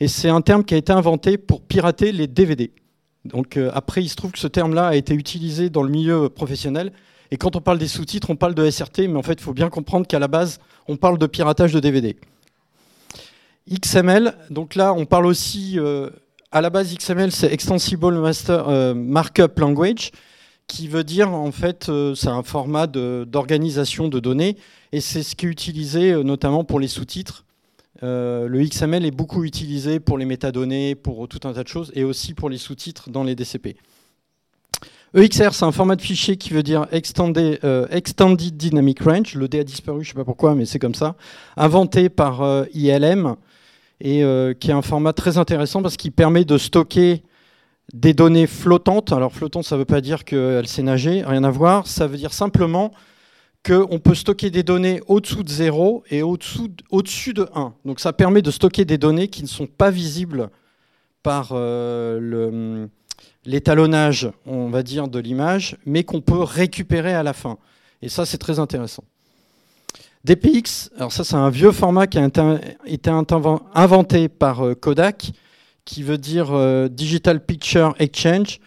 et 0.01 0.09
c'est 0.09 0.29
un 0.29 0.41
terme 0.43 0.65
qui 0.65 0.75
a 0.75 0.77
été 0.77 0.93
inventé 0.93 1.39
pour 1.39 1.63
pirater 1.63 2.13
les 2.13 2.27
DVD. 2.27 2.73
Donc 3.25 3.57
euh, 3.57 3.71
après, 3.75 4.03
il 4.03 4.09
se 4.09 4.17
trouve 4.17 4.33
que 4.33 4.39
ce 4.39 4.47
terme-là 4.47 4.89
a 4.89 4.95
été 4.95 5.15
utilisé 5.15 5.71
dans 5.71 5.83
le 5.83 5.91
milieu 5.91 6.29
professionnel. 6.29 6.93
Et 7.31 7.37
quand 7.37 7.55
on 7.55 7.61
parle 7.61 7.79
des 7.79 7.89
sous-titres, 7.89 8.31
on 8.31 8.37
parle 8.37 8.55
de 8.55 8.69
SRT, 8.69 9.09
mais 9.09 9.17
en 9.17 9.23
fait, 9.23 9.35
il 9.35 9.43
faut 9.43 9.53
bien 9.53 9.69
comprendre 9.69 10.07
qu'à 10.07 10.19
la 10.19 10.29
base, 10.29 10.59
on 10.89 10.97
parle 10.97 11.19
de 11.19 11.27
piratage 11.27 11.73
de 11.73 11.81
DVD. 11.81 12.17
XML, 13.71 14.35
donc 14.51 14.75
là, 14.75 14.93
on 14.93 15.07
parle 15.07 15.27
aussi, 15.27 15.79
euh, 15.79 16.11
à 16.53 16.61
la 16.61 16.71
base, 16.71 16.95
XML, 16.95 17.33
c'est 17.33 17.53
Extensible 17.53 18.19
Master, 18.19 18.69
euh, 18.69 18.95
Markup 18.95 19.59
Language, 19.59 20.11
qui 20.67 20.89
veut 20.89 21.05
dire, 21.05 21.33
en 21.33 21.51
fait, 21.51 21.91
c'est 22.15 22.29
un 22.29 22.43
format 22.43 22.87
d'organisation 22.87 24.09
de, 24.09 24.21
données, 24.21 24.57
et 24.93 25.01
c'est 25.01 25.23
ce 25.23 25.35
qui 25.35 25.47
est 25.47 25.49
utilisé 25.49 26.23
notamment 26.23 26.63
pour 26.63 26.79
les 26.79 26.87
sous-titres. 26.87 27.45
Euh, 28.03 28.49
le 28.49 28.65
XML 28.65 29.05
est 29.05 29.11
beaucoup 29.11 29.45
utilisé 29.45 30.01
pour 30.01 30.17
les 30.17 30.25
métadonnées, 30.25 30.95
pour 30.95 31.29
tout 31.29 31.41
un 31.45 31.53
tas 31.53 31.63
de 31.63 31.69
choses, 31.69 31.93
et 31.95 32.05
aussi 32.05 32.35
pour 32.35 32.49
les 32.49 32.59
sous-titres 32.59 33.11
dans 33.11 33.25
les 33.25 33.35
DCP. 33.35 33.77
EXR, 35.13 35.53
c'est 35.53 35.65
un 35.65 35.73
format 35.73 35.97
de 35.97 36.03
fichier 36.03 36.37
qui 36.37 36.51
veut 36.51 36.63
dire 36.63 36.87
Extended, 36.93 37.59
euh, 37.65 37.87
Extended 37.91 38.57
Dynamic 38.57 39.03
Range. 39.03 39.35
Le 39.35 39.49
D 39.49 39.59
a 39.59 39.65
disparu, 39.65 40.05
je 40.05 40.11
ne 40.11 40.13
sais 40.13 40.19
pas 40.19 40.25
pourquoi, 40.25 40.55
mais 40.55 40.67
c'est 40.67 40.79
comme 40.79 40.95
ça. 40.95 41.17
Inventé 41.57 42.09
par 42.09 42.43
euh, 42.43 42.65
ILM, 42.75 43.35
et 44.01 44.23
qui 44.61 44.71
est 44.71 44.75
un 44.75 44.83
format 44.83 45.13
très 45.13 45.39
intéressant 45.39 45.83
parce 45.83 45.97
qu'il 45.97 46.13
permet 46.13 46.45
de 46.45 46.59
stocker 46.59 47.23
des 47.93 48.15
données 48.15 48.47
flottantes. 48.47 49.13
Alors 49.13 49.33
flottante, 49.33 49.65
ça 49.65 49.77
ne 49.77 49.81
veut 49.81 49.85
pas 49.85 50.01
dire 50.01 50.25
qu'elle 50.25 50.67
sait 50.67 50.83
nager, 50.83 51.23
rien 51.25 51.45
à 51.45 51.51
voir. 51.51 51.87
Ça 51.87 52.07
veut 52.07 52.17
dire 52.17 52.33
simplement 52.33 52.93
qu'on 53.65 53.99
peut 53.99 54.15
stocker 54.15 54.51
des 54.51 54.63
données 54.63 55.01
au-dessous 55.07 55.43
de 55.43 55.51
0 55.51 56.05
et 56.11 56.23
au-dessus 56.23 57.35
de 57.35 57.49
1. 57.55 57.75
Donc 57.85 58.01
ça 58.01 58.13
permet 58.13 58.43
de 58.43 58.51
stocker 58.51 58.85
des 58.85 58.99
données 58.99 59.29
qui 59.29 59.43
ne 59.43 59.49
sont 59.49 59.67
pas 59.67 59.91
visibles 59.91 60.51
par 61.23 61.51
euh, 61.53 62.87
l'étalonnage, 63.45 64.31
on 64.47 64.71
va 64.71 64.83
dire, 64.83 65.09
de 65.09 65.19
l'image, 65.19 65.77
mais 65.85 66.05
qu'on 66.05 66.23
peut 66.23 66.43
récupérer 66.43 67.13
à 67.13 67.23
la 67.23 67.35
fin. 67.35 67.59
Et 68.01 68.09
ça, 68.09 68.25
c'est 68.25 68.39
très 68.39 68.59
intéressant. 68.59 69.05
DPX, 70.25 70.91
alors 70.97 71.13
ça 71.13 71.25
c'est 71.25 71.37
un 71.37 71.49
vieux 71.49 71.73
format 71.73 72.07
qui 72.07 72.19
a 72.19 72.29
été 72.87 73.11
inventé 73.11 74.29
par 74.29 74.67
euh, 74.67 74.75
Kodak, 74.75 75.33
qui 75.87 76.03
veut 76.03 76.19
dire 76.19 76.51
euh, 76.53 76.89
Digital 76.89 77.43
Picture 77.45 77.95
Exchange. 77.99 78.61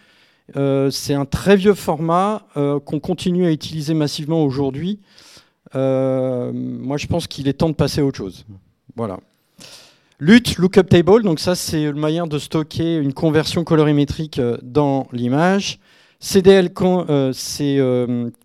Euh, 0.55 0.89
c'est 0.89 1.13
un 1.13 1.25
très 1.25 1.55
vieux 1.55 1.75
format 1.75 2.41
qu'on 2.55 2.99
continue 2.99 3.45
à 3.45 3.51
utiliser 3.51 3.93
massivement 3.93 4.43
aujourd'hui. 4.43 4.99
Moi, 5.73 6.97
je 6.97 7.07
pense 7.07 7.27
qu'il 7.27 7.47
est 7.47 7.53
temps 7.53 7.69
de 7.69 7.75
passer 7.75 8.01
à 8.01 8.05
autre 8.05 8.17
chose. 8.17 8.45
Voilà. 8.95 9.19
LUT, 10.19 10.43
Lookup 10.57 10.83
Table, 10.89 11.23
donc 11.23 11.39
ça, 11.39 11.55
c'est 11.55 11.85
le 11.85 11.93
moyen 11.93 12.27
de 12.27 12.37
stocker 12.37 12.97
une 12.97 13.13
conversion 13.13 13.63
colorimétrique 13.63 14.39
dans 14.61 15.07
l'image. 15.13 15.79
CDL, 16.19 16.71
c'est 17.33 17.79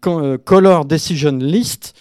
Color 0.00 0.84
Decision 0.84 1.32
List. 1.32 1.94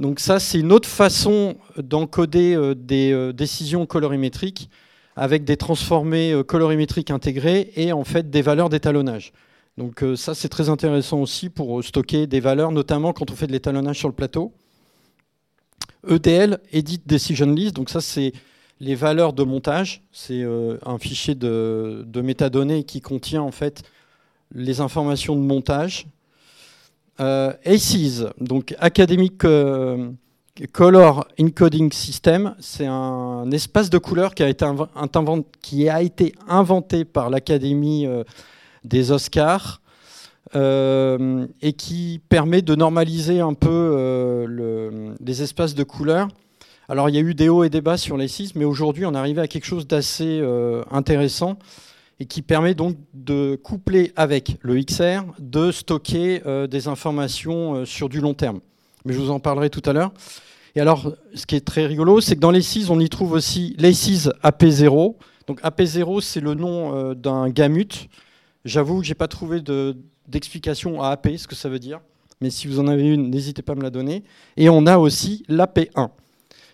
Donc 0.00 0.18
ça, 0.18 0.40
c'est 0.40 0.58
une 0.58 0.72
autre 0.72 0.88
façon 0.88 1.56
d'encoder 1.76 2.74
des 2.74 3.32
décisions 3.32 3.86
colorimétriques 3.86 4.68
avec 5.16 5.44
des 5.44 5.58
transformés 5.58 6.32
euh, 6.32 6.42
colorimétriques 6.42 7.10
intégrés 7.10 7.72
et 7.76 7.92
en 7.92 8.04
fait 8.04 8.30
des 8.30 8.40
valeurs 8.40 8.70
d'étalonnage. 8.70 9.32
Donc 9.76 10.02
euh, 10.02 10.16
ça 10.16 10.34
c'est 10.34 10.48
très 10.48 10.70
intéressant 10.70 11.20
aussi 11.20 11.50
pour 11.50 11.78
euh, 11.78 11.82
stocker 11.82 12.26
des 12.26 12.40
valeurs, 12.40 12.72
notamment 12.72 13.12
quand 13.12 13.30
on 13.30 13.34
fait 13.34 13.46
de 13.46 13.52
l'étalonnage 13.52 13.98
sur 13.98 14.08
le 14.08 14.14
plateau. 14.14 14.52
EDL, 16.08 16.58
Edit 16.72 17.02
Decision 17.04 17.52
List, 17.52 17.76
donc 17.76 17.90
ça 17.90 18.00
c'est 18.00 18.32
les 18.80 18.94
valeurs 18.94 19.34
de 19.34 19.42
montage. 19.42 20.02
C'est 20.10 20.42
un 20.42 20.96
fichier 20.96 21.34
de, 21.34 22.02
de, 22.06 22.22
métadonnées 22.22 22.84
qui 22.84 23.02
contient 23.02 23.42
en 23.42 23.50
fait 23.50 23.82
les 24.54 24.80
informations 24.80 25.36
de 25.36 25.42
montage. 25.42 26.06
ACES, 27.20 28.26
donc 28.40 28.74
Academic 28.78 29.44
Color 30.66 31.26
Encoding 31.40 31.92
System, 31.92 32.54
c'est 32.60 32.86
un 32.86 33.50
espace 33.50 33.88
de 33.90 33.98
couleurs 33.98 34.34
qui 34.34 34.42
a 34.42 36.02
été, 36.02 36.34
inventé 36.48 37.04
par 37.04 37.30
l'Académie 37.30 38.06
euh, 38.06 38.24
des 38.84 39.10
Oscars 39.10 39.80
euh, 40.54 41.46
et 41.62 41.72
qui 41.72 42.20
permet 42.28 42.62
de 42.62 42.74
normaliser 42.74 43.40
un 43.40 43.54
peu 43.54 43.68
euh, 43.70 45.14
les 45.20 45.42
espaces 45.42 45.74
de 45.74 45.82
couleurs. 45.82 46.28
Alors 46.88 47.08
il 47.08 47.14
y 47.14 47.18
a 47.18 47.22
eu 47.22 47.34
des 47.34 47.48
hauts 47.48 47.64
et 47.64 47.70
des 47.70 47.80
bas 47.80 47.96
sur 47.96 48.16
les 48.16 48.26
mais 48.56 48.64
aujourd'hui 48.64 49.06
on 49.06 49.14
est 49.14 49.18
arrivé 49.18 49.40
à 49.40 49.46
quelque 49.46 49.66
chose 49.66 49.86
d'assez 49.86 50.42
intéressant 50.90 51.56
et 52.20 52.26
qui 52.26 52.42
permet 52.42 52.74
donc 52.74 52.96
de 53.14 53.58
coupler 53.62 54.12
avec 54.14 54.58
le 54.60 54.80
XR, 54.80 55.24
de 55.38 55.72
stocker 55.72 56.42
des 56.70 56.86
informations 56.86 57.84
sur 57.86 58.08
du 58.08 58.20
long 58.20 58.34
terme. 58.34 58.60
Mais 59.04 59.14
je 59.14 59.18
vous 59.18 59.30
en 59.30 59.40
parlerai 59.40 59.70
tout 59.70 59.82
à 59.86 59.92
l'heure. 59.92 60.12
Et 60.76 60.80
alors, 60.80 61.12
ce 61.34 61.46
qui 61.46 61.56
est 61.56 61.64
très 61.64 61.86
rigolo, 61.86 62.20
c'est 62.20 62.36
que 62.36 62.40
dans 62.40 62.50
les 62.50 62.62
6, 62.62 62.90
on 62.90 63.00
y 63.00 63.08
trouve 63.08 63.32
aussi 63.32 63.74
les 63.78 63.92
6 63.92 64.30
AP0. 64.42 65.16
Donc 65.46 65.60
AP0, 65.62 66.20
c'est 66.20 66.40
le 66.40 66.54
nom 66.54 66.94
euh, 66.94 67.14
d'un 67.14 67.48
gamut. 67.48 68.08
J'avoue 68.64 69.00
que 69.00 69.04
je 69.04 69.10
n'ai 69.10 69.16
pas 69.16 69.26
trouvé 69.26 69.60
d'explication 70.28 71.02
à 71.02 71.08
AP, 71.10 71.30
ce 71.36 71.48
que 71.48 71.56
ça 71.56 71.68
veut 71.68 71.80
dire. 71.80 72.00
Mais 72.40 72.50
si 72.50 72.68
vous 72.68 72.78
en 72.78 72.86
avez 72.86 73.08
une, 73.08 73.30
n'hésitez 73.30 73.62
pas 73.62 73.72
à 73.72 73.76
me 73.76 73.82
la 73.82 73.90
donner. 73.90 74.22
Et 74.56 74.68
on 74.68 74.86
a 74.86 74.98
aussi 74.98 75.44
l'AP1. 75.48 76.10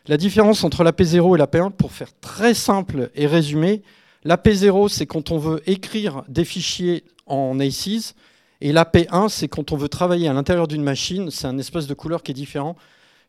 La 0.09 0.17
différence 0.17 0.63
entre 0.63 0.85
l'AP0 0.85 1.37
et 1.37 1.39
l'AP1, 1.39 1.73
pour 1.73 1.93
faire 1.93 2.11
très 2.21 2.55
simple 2.55 3.11
et 3.15 3.27
résumé, 3.27 3.83
l'AP0, 4.25 4.89
c'est 4.89 5.07
quand 5.07 5.31
on 5.31 5.39
veut 5.39 5.63
écrire 5.67 6.23
des 6.29 6.45
fichiers 6.45 7.05
en 7.27 7.59
ACES, 7.61 8.15
Et 8.63 8.73
la 8.73 8.85
P1, 8.85 9.29
c'est 9.29 9.49
quand 9.49 9.73
on 9.73 9.77
veut 9.77 9.89
travailler 9.89 10.29
à 10.29 10.33
l'intérieur 10.33 10.67
d'une 10.67 10.83
machine, 10.83 11.31
c'est 11.31 11.47
un 11.47 11.59
espace 11.59 11.87
de 11.87 11.95
couleur 11.95 12.23
qui 12.23 12.31
est 12.31 12.35
différent. 12.35 12.77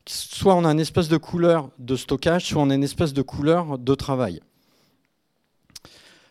Soit 0.05 0.55
on 0.55 0.63
a 0.63 0.69
un 0.69 0.77
espace 0.77 1.09
de 1.09 1.17
couleur 1.17 1.69
de 1.79 1.97
stockage, 1.97 2.45
soit 2.45 2.61
on 2.61 2.69
a 2.69 2.75
un 2.75 2.81
espace 2.81 3.11
de 3.11 3.21
couleur 3.21 3.77
de 3.77 3.93
travail. 3.93 4.39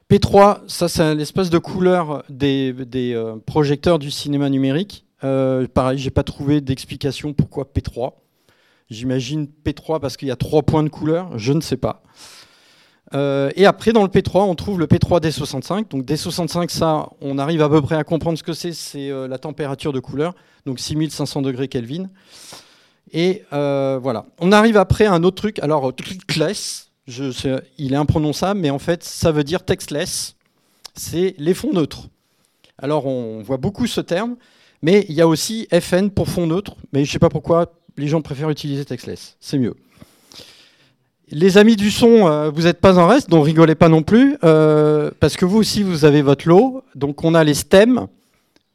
P3, 0.09 0.61
ça 0.69 0.89
c'est 0.89 1.15
l'espace 1.15 1.51
de 1.51 1.59
couleur 1.59 2.23
des, 2.29 2.73
euh, 2.95 3.37
projecteurs 3.45 3.99
du 3.99 4.11
cinéma 4.11 4.49
numérique. 4.49 5.05
Euh, 5.25 5.67
pareil, 5.67 5.99
j'ai 5.99 6.11
pas 6.11 6.23
trouvé 6.23 6.61
d'explication 6.61 7.33
pourquoi 7.33 7.65
P3. 7.65 8.13
J'imagine 8.89 9.49
P3 9.65 9.99
parce 9.99 10.17
qu'il 10.17 10.29
y 10.29 10.31
a 10.31 10.37
trois 10.37 10.63
points 10.63 10.85
de 10.85 10.89
couleur, 10.89 11.37
je 11.39 11.53
ne 11.53 11.61
sais 11.61 11.77
pas. 11.77 12.05
Euh, 13.15 13.51
et 13.55 13.67
après, 13.67 13.93
dans 13.93 14.03
le 14.03 14.09
P3, 14.09 14.41
on 14.43 14.55
trouve 14.55 14.79
le 14.79 14.87
P3 14.87 15.21
D65. 15.21 15.89
Donc 15.91 16.05
D65, 16.05 16.71
ça, 16.71 17.09
on 17.21 17.39
arrive 17.39 17.63
à 17.63 17.69
peu 17.69 17.81
près 17.81 17.97
à 17.97 18.05
comprendre 18.05 18.39
ce 18.39 18.43
que 18.43 18.53
c'est. 18.53 18.73
C'est 18.73 19.11
euh, 19.11 19.29
la 19.29 19.39
température 19.39 19.93
de 19.93 20.01
couleur, 20.01 20.35
donc 20.65 20.81
6500 20.81 21.43
degrés 21.43 21.69
Kelvin. 21.69 22.09
Et 23.13 23.45
euh, 23.53 23.99
voilà. 24.03 24.27
On 24.41 24.53
arrive 24.53 24.77
après 24.77 25.07
à 25.07 25.13
un 25.13 25.23
autre 25.23 25.37
truc. 25.37 25.59
Alors, 25.61 25.93
sais, 27.31 27.57
il 27.79 27.93
est 27.93 27.97
imprononçable, 27.97 28.61
mais 28.61 28.71
en 28.71 28.81
fait, 28.81 29.05
ça 29.05 29.31
veut 29.31 29.45
dire 29.45 29.65
textless. 29.65 30.35
C'est 30.95 31.35
les 31.39 31.55
fonds 31.55 31.73
neutres. 31.73 32.09
Alors, 32.79 33.07
on 33.07 33.43
voit 33.43 33.59
beaucoup 33.59 33.87
ce 33.87 34.01
terme, 34.01 34.37
mais 34.83 35.07
il 35.09 35.15
y 35.15 35.21
a 35.21 35.29
aussi 35.29 35.69
FN 35.81 36.11
pour 36.11 36.29
fonds 36.29 36.47
neutres. 36.47 36.77
Mais 36.93 37.05
je 37.05 37.11
ne 37.11 37.13
sais 37.13 37.19
pas 37.19 37.29
pourquoi 37.29 37.73
les 37.97 38.09
gens 38.09 38.23
préfèrent 38.23 38.51
utiliser 38.51 38.85
textless. 38.85 39.37
C'est 39.41 39.59
mieux. 39.59 39.77
Les 41.33 41.59
amis 41.59 41.75
du 41.75 41.91
son, 41.91 42.29
euh, 42.29 42.51
vous 42.51 42.63
n'êtes 42.63 42.81
pas 42.81 42.99
en 42.99 43.09
reste, 43.09 43.29
donc 43.31 43.47
rigolez 43.47 43.75
pas 43.75 43.89
non 43.89 44.05
plus, 44.05 44.39
euh, 44.45 45.11
parce 45.19 45.37
que 45.37 45.45
vous 45.45 45.59
aussi, 45.59 45.83
vous 45.83 46.05
avez 46.05 46.23
votre 46.23 46.49
lot. 46.49 46.85
Donc 46.95 47.25
on 47.25 47.35
a 47.35 47.43
les 47.43 47.55
stems 47.55 48.07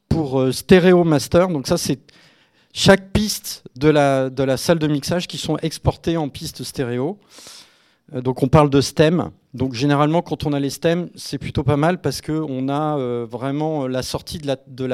pour 0.10 0.42
euh, 0.42 0.52
stéréo 0.52 1.06
master. 1.06 1.48
Donc 1.48 1.66
ça, 1.66 1.78
c'est 1.78 2.00
chaque 2.74 3.14
piste 3.14 3.64
de 3.78 3.88
la, 3.88 4.58
salle 4.58 4.80
de 4.80 4.88
mixage 4.88 5.28
qui 5.28 5.38
sont 5.38 5.56
exportées 5.60 6.18
en 6.18 6.28
piste 6.28 6.64
stéréo. 6.64 7.18
donc 8.12 8.44
on 8.44 8.50
parle 8.50 8.70
de 8.70 8.82
stems. 8.82 9.32
Donc 9.54 9.74
généralement, 9.74 10.22
quand 10.22 10.46
on 10.46 10.52
a 10.52 10.60
les 10.60 10.72
stems, 10.72 11.08
c'est 11.16 11.38
plutôt 11.38 11.64
pas 11.64 11.78
mal 11.78 12.02
parce 12.02 12.20
qu'on 12.20 12.68
a 12.68 12.98
vraiment 13.26 13.88
la 13.88 14.04
sortie 14.04 14.40
la, 14.40 14.58
de 14.68 14.86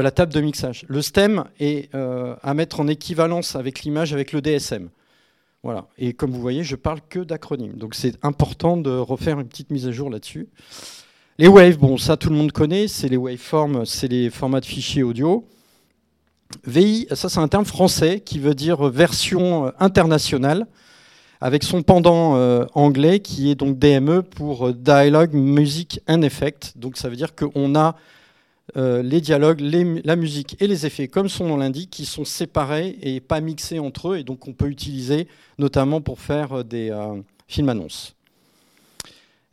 la 0.00 0.10
table 0.10 0.32
de 0.32 0.40
mixage. 0.40 0.84
Le 0.88 1.02
stem 1.02 1.44
est 1.60 1.92
à 1.94 2.54
mettre 2.54 2.80
en 2.80 2.86
équivalence 2.88 3.54
avec 3.56 3.82
l'image 3.82 4.12
avec 4.12 4.32
le 4.32 4.40
DSM. 4.40 4.88
Voilà. 5.62 5.88
Et 5.98 6.14
comme 6.14 6.30
vous 6.30 6.40
voyez, 6.40 6.64
je 6.64 6.76
parle 6.76 7.00
que 7.08 7.20
d'acronymes. 7.20 7.74
Donc 7.74 7.94
c'est 7.94 8.16
important 8.22 8.76
de 8.76 8.90
refaire 8.90 9.38
une 9.38 9.48
petite 9.48 9.70
mise 9.70 9.86
à 9.86 9.92
jour 9.92 10.08
là-dessus. 10.08 10.48
Les 11.38 11.48
waves, 11.48 11.78
bon, 11.78 11.96
ça 11.96 12.16
tout 12.16 12.30
le 12.30 12.36
monde 12.36 12.52
connaît, 12.52 12.88
c'est 12.88 13.08
les 13.08 13.16
waveforms, 13.16 13.84
c'est 13.86 14.08
les 14.08 14.30
formats 14.30 14.60
de 14.60 14.66
fichiers 14.66 15.02
audio. 15.02 15.46
VI, 16.66 17.06
ça 17.12 17.28
c'est 17.28 17.38
un 17.38 17.48
terme 17.48 17.64
français 17.64 18.20
qui 18.20 18.38
veut 18.38 18.54
dire 18.54 18.88
version 18.88 19.66
euh, 19.66 19.70
internationale, 19.78 20.66
avec 21.40 21.62
son 21.62 21.82
pendant 21.82 22.36
euh, 22.36 22.66
anglais 22.74 23.20
qui 23.20 23.50
est 23.50 23.54
donc 23.54 23.78
DME 23.78 24.22
pour 24.22 24.68
euh, 24.68 24.72
Dialogue 24.72 25.32
Music 25.32 26.00
and 26.08 26.22
Effect. 26.22 26.74
Donc 26.76 26.96
ça 26.96 27.08
veut 27.08 27.16
dire 27.16 27.34
qu'on 27.34 27.74
a 27.74 27.96
euh, 28.76 29.02
les 29.02 29.20
dialogues, 29.20 29.60
la 29.60 30.16
musique 30.16 30.56
et 30.60 30.66
les 30.66 30.86
effets, 30.86 31.08
comme 31.08 31.28
son 31.28 31.46
nom 31.46 31.56
l'indique, 31.56 31.90
qui 31.90 32.04
sont 32.04 32.24
séparés 32.24 32.98
et 33.02 33.20
pas 33.20 33.40
mixés 33.40 33.78
entre 33.78 34.10
eux, 34.10 34.18
et 34.18 34.24
donc 34.24 34.46
on 34.48 34.52
peut 34.52 34.68
utiliser 34.68 35.28
notamment 35.58 36.00
pour 36.00 36.20
faire 36.20 36.58
euh, 36.58 36.64
des 36.64 36.90
euh, 36.90 37.20
films 37.48 37.68
annonces. 37.68 38.14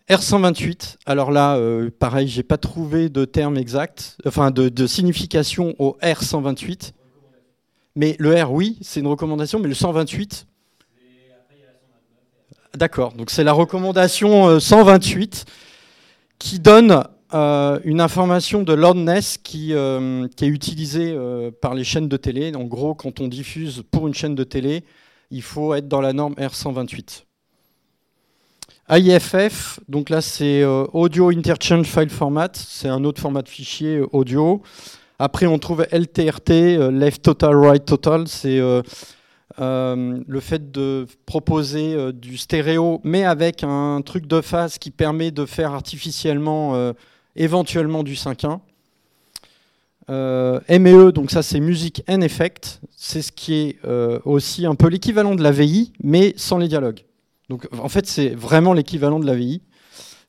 R128, 0.10 0.98
alors 1.06 1.32
là, 1.32 1.60
pareil, 2.00 2.30
j'ai 2.30 2.44
pas 2.44 2.56
trouvé 2.56 3.10
de 3.10 3.26
terme 3.26 3.58
exact, 3.58 4.18
enfin 4.26 4.52
de, 4.52 4.88
signification 4.88 5.76
au 5.80 5.98
R128, 6.02 6.94
mais 7.98 8.16
le 8.18 8.42
R, 8.42 8.54
oui, 8.54 8.78
c'est 8.82 9.02
une 9.02 9.08
recommandation, 9.08 9.60
mais 9.60 9.68
le 9.68 9.74
128, 9.74 10.48
D'accord, 12.74 13.14
donc 13.14 13.32
c'est 13.32 13.44
la 13.44 13.54
recommandation 13.54 14.60
128 14.60 15.46
qui 16.38 16.60
donne 16.60 17.04
euh, 17.34 17.80
une 17.84 18.00
information 18.00 18.64
de 18.64 18.72
loudness 18.74 19.38
qui, 19.38 19.74
euh, 19.74 20.30
qui 20.38 20.46
est 20.46 20.48
utilisée 20.48 21.14
euh, 21.14 21.52
par 21.52 21.74
les 21.74 21.84
chaînes 21.84 22.08
de 22.08 22.16
télé. 22.16 22.56
En 22.56 22.64
gros, 22.64 22.96
quand 22.96 23.20
on 23.20 23.28
diffuse 23.28 23.84
pour 23.92 24.08
une 24.08 24.14
chaîne 24.14 24.34
de 24.34 24.46
télé, 24.46 24.86
il 25.30 25.42
faut 25.42 25.74
être 25.74 25.90
dans 25.90 26.00
la 26.00 26.14
norme 26.14 26.36
R128. 26.36 27.24
AIFF, 28.90 29.82
donc 29.90 30.10
là 30.10 30.22
c'est 30.22 30.64
Audio 30.64 31.30
Interchange 31.30 31.88
File 31.88 32.10
Format, 32.10 32.52
c'est 32.54 32.88
un 32.88 33.04
autre 33.04 33.22
format 33.22 33.42
de 33.42 33.50
fichier 33.50 34.00
audio. 34.14 34.62
Après 35.20 35.46
on 35.46 35.60
trouve 35.60 35.86
LTRT, 35.92 36.90
Left 36.94 37.22
Total, 37.22 37.54
Right 37.54 37.84
Total, 37.84 38.30
c'est 38.30 38.62
le 39.58 40.40
fait 40.40 40.72
de 40.72 41.06
proposer 41.26 42.14
du 42.14 42.38
stéréo, 42.38 43.02
mais 43.04 43.26
avec 43.26 43.66
un 43.66 44.02
truc 44.06 44.26
de 44.26 44.40
phase 44.40 44.78
qui 44.78 44.92
permet 44.92 45.32
de 45.32 45.46
faire 45.46 45.74
artificiellement 45.74 46.94
éventuellement 47.38 48.04
du 48.04 48.14
5.1. 48.14 48.60
Euh, 50.10 50.62
MEE, 50.70 51.12
donc 51.12 51.32
ça 51.32 51.44
c'est 51.44 51.60
Music 51.60 52.02
and 52.08 52.22
Effect, 52.22 52.80
c'est 52.96 53.22
ce 53.22 53.34
qui 53.34 53.56
est 53.56 53.78
euh, 53.84 54.20
aussi 54.24 54.66
un 54.66 54.76
peu 54.76 54.88
l'équivalent 54.88 55.36
de 55.36 55.44
la 55.44 55.52
VI, 55.52 55.92
mais 56.02 56.34
sans 56.38 56.58
les 56.58 56.70
dialogues. 56.70 57.02
Donc 57.50 57.68
en 57.78 57.90
fait 57.90 58.08
c'est 58.08 58.30
vraiment 58.30 58.72
l'équivalent 58.72 59.20
de 59.20 59.26
la 59.26 59.36
VI, 59.36 59.62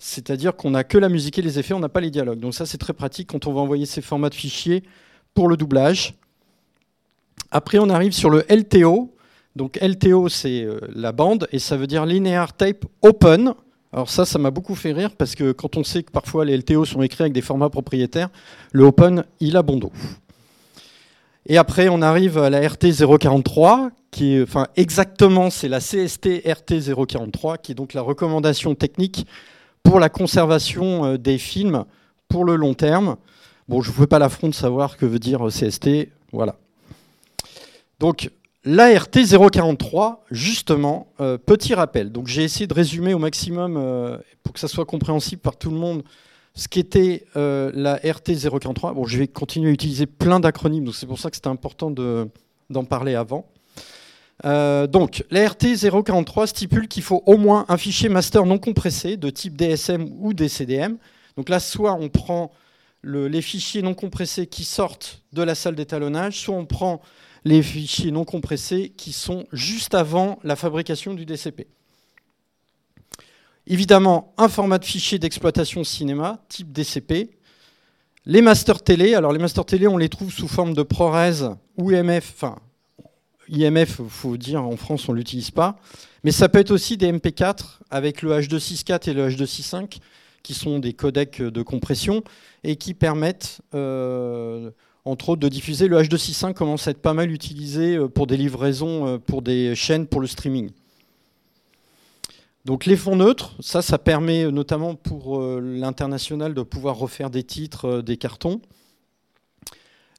c'est-à-dire 0.01 0.57
qu'on 0.57 0.71
n'a 0.71 0.83
que 0.83 0.99
la 0.99 1.09
musique 1.09 1.39
et 1.39 1.43
les 1.43 1.61
effets, 1.61 1.75
on 1.75 1.81
n'a 1.81 1.89
pas 1.89 2.01
les 2.01 2.11
dialogues. 2.11 2.41
Donc 2.41 2.55
ça 2.55 2.67
c'est 2.67 2.79
très 2.79 2.93
pratique 2.93 3.29
quand 3.29 3.47
on 3.47 3.53
va 3.53 3.61
envoyer 3.61 3.87
ces 3.87 4.03
formats 4.03 4.31
de 4.31 4.35
fichiers 4.35 4.83
pour 5.33 5.47
le 5.47 5.57
doublage. 5.57 6.15
Après 7.53 7.79
on 7.79 7.89
arrive 7.89 8.13
sur 8.13 8.31
le 8.31 8.45
LTO, 8.51 9.15
donc 9.55 9.79
LTO 9.81 10.29
c'est 10.29 10.65
euh, 10.65 10.81
la 10.93 11.13
bande 11.13 11.47
et 11.53 11.61
ça 11.61 11.77
veut 11.77 11.87
dire 11.87 12.05
Linear 12.05 12.53
Tape 12.53 12.85
Open, 13.03 13.55
alors 13.93 14.11
ça, 14.11 14.27
ça 14.27 14.39
m'a 14.39 14.51
beaucoup 14.51 14.75
fait 14.75 14.93
rire 14.93 15.17
parce 15.17 15.35
que 15.35 15.53
quand 15.53 15.77
on 15.77 15.85
sait 15.85 16.03
que 16.03 16.11
parfois 16.11 16.45
les 16.45 16.57
LTO 16.57 16.85
sont 16.85 17.03
écrits 17.03 17.23
avec 17.23 17.33
des 17.33 17.41
formats 17.41 17.71
propriétaires, 17.71 18.29
le 18.73 18.85
Open, 18.85 19.25
il 19.41 19.57
a 19.57 19.63
bon 19.63 19.79
dos. 19.79 19.93
Et 21.47 21.57
après, 21.57 21.89
on 21.89 22.03
arrive 22.03 22.37
à 22.37 22.51
la 22.51 22.61
RT 22.69 22.93
043, 23.19 23.91
qui 24.11 24.35
est, 24.35 24.43
enfin 24.43 24.67
exactement, 24.77 25.49
c'est 25.49 25.69
la 25.69 25.81
CST 25.81 26.43
RT 26.47 27.07
043, 27.07 27.57
qui 27.57 27.73
est 27.73 27.75
donc 27.75 27.95
la 27.95 28.03
recommandation 28.03 28.75
technique 28.75 29.27
pour 29.83 29.99
la 29.99 30.11
conservation 30.11 31.07
euh, 31.07 31.17
des 31.17 31.39
films 31.39 31.85
pour 32.29 32.45
le 32.45 32.57
long 32.57 32.75
terme. 32.75 33.17
Bon, 33.69 33.81
je 33.81 33.91
ne 33.91 33.97
fais 33.97 34.07
pas 34.07 34.19
l'affront 34.19 34.49
de 34.49 34.55
savoir 34.55 34.99
que 34.99 35.07
veut 35.07 35.19
dire 35.19 35.47
CST, 35.47 36.11
voilà. 36.33 36.57
Donc, 37.99 38.31
L'ART 38.71 39.09
043, 39.09 40.27
justement, 40.31 41.11
euh, 41.23 41.39
petit 41.39 41.73
rappel. 41.73 42.13
Donc 42.13 42.27
j'ai 42.27 42.45
essayé 42.45 42.67
de 42.67 42.75
résumer 42.75 43.15
au 43.15 43.19
maximum, 43.19 43.79
euh, 43.79 44.19
pour 44.43 44.53
que 44.53 44.61
ça 44.61 44.69
soit 44.69 44.85
compréhensible 44.85 45.41
par 45.41 45.57
tout 45.57 45.71
le 45.71 45.79
monde, 45.79 46.03
ce 46.53 46.69
qu'était 46.69 47.25
euh, 47.37 47.73
la 47.73 47.95
RT 47.95 48.37
043. 48.61 48.93
Bon, 48.93 49.07
je 49.07 49.17
vais 49.17 49.27
continuer 49.27 49.71
à 49.71 49.73
utiliser 49.73 50.05
plein 50.05 50.39
d'acronymes, 50.39 50.85
donc 50.85 50.97
c'est 50.97 51.07
pour 51.07 51.19
ça 51.19 51.31
que 51.31 51.37
c'était 51.37 51.49
important 51.49 51.91
d'en 51.91 52.85
parler 52.85 53.15
avant. 53.15 53.47
donc, 54.45 55.25
la 55.31 55.49
RT 55.49 55.91
043 56.05 56.49
stipule 56.49 56.89
qu'il 56.89 57.03
faut 57.03 57.23
au 57.25 57.39
moins 57.39 57.65
un 57.71 57.79
fichier 57.79 58.11
master 58.11 58.45
non 58.45 58.59
compressé 58.59 59.17
de 59.17 59.31
type 59.31 59.57
DSM 59.57 60.11
ou 60.21 60.35
DCDM. 60.35 60.99
Donc 61.39 61.49
là, 61.49 61.59
soit 61.59 61.95
on 61.95 62.11
prend 62.11 62.53
les 63.03 63.41
fichiers 63.41 63.81
non 63.81 63.95
compressés 63.95 64.47
qui 64.47 64.65
sortent 64.65 65.23
de 65.33 65.41
la 65.43 65.55
salle 65.55 65.75
d'étalonnage, 65.75 66.39
soit 66.39 66.55
on 66.55 66.67
prend 66.67 67.01
les 67.49 67.63
fichiers 67.63 68.11
non 68.11 68.25
compressés 68.25 68.93
qui 68.95 69.15
sont 69.15 69.47
juste 69.53 69.95
avant 69.95 70.39
la 70.45 70.55
fabrication 70.55 71.15
du 71.15 71.25
DCP. 71.25 71.67
Évidemment, 73.67 74.35
un 74.37 74.49
format 74.49 74.79
de 74.79 74.85
fichier 74.85 75.19
d'exploitation 75.19 75.83
cinéma, 75.83 76.45
type 76.49 76.73
DCP. 76.73 77.31
Les 78.27 78.43
masters 78.43 78.83
télé, 78.83 79.15
alors 79.15 79.33
les 79.33 79.39
masters 79.39 79.65
télé, 79.65 79.89
on 79.89 79.97
les 79.97 80.11
trouve 80.11 80.31
sous 80.31 80.47
forme 80.47 80.75
de 80.75 80.83
ProRes 80.83 81.57
ou 81.79 81.91
IMF, 81.91 82.33
enfin, 82.35 82.59
IMF, 83.49 84.01
il 84.01 84.11
faut 84.11 84.37
dire, 84.37 84.63
en 84.63 84.77
France, 84.77 85.09
on 85.09 85.13
ne 85.13 85.19
l'utilise 85.19 85.51
pas. 85.51 85.77
Mais 86.25 86.33
ça 86.33 86.51
peut 86.51 86.59
être 86.59 86.71
aussi 86.71 86.99
des 86.99 87.11
MP4 87.11 87.79
avec 87.91 88.21
le 88.21 88.39
H264 88.39 89.09
et 89.09 89.15
le 89.15 89.27
H265, 89.31 90.01
qui 90.43 90.53
sont 90.53 90.81
des 90.81 90.93
codecs 90.93 91.41
de 91.41 91.63
compression 91.63 92.23
et 92.63 92.77
qui 92.77 92.93
permettent 92.93 93.63
euh, 93.75 94.71
entre 95.09 95.31
autres 95.31 95.41
de 95.41 95.49
diffuser. 95.49 95.89
Le 95.89 96.01
H265 96.01 96.55
commence 96.55 96.87
à 96.87 96.91
être 96.91 97.03
pas 97.03 97.15
mal 97.15 97.31
utilisé 97.31 97.97
euh, 97.97 98.09
pour 98.09 98.27
des 98.27 98.37
livraisons, 98.37 99.07
euh, 99.07 99.19
pour 99.19 99.43
des 99.43 99.75
chaînes, 99.75 100.07
pour 100.07 100.21
le 100.21 100.27
streaming. 100.27 100.71
Donc 102.65 102.85
les 102.85 102.97
fonds 102.97 103.17
neutres, 103.17 103.55
ça, 103.61 103.81
ça 103.81 103.99
permet 103.99 104.45
euh, 104.45 104.51
notamment 104.51 104.95
pour 104.95 105.41
l'international 105.61 106.55
de 106.55 106.63
pouvoir 106.63 106.97
refaire 106.97 107.31
des 107.31 107.43
titres, 107.43 108.03
des 108.03 108.17
cartons. 108.17 108.61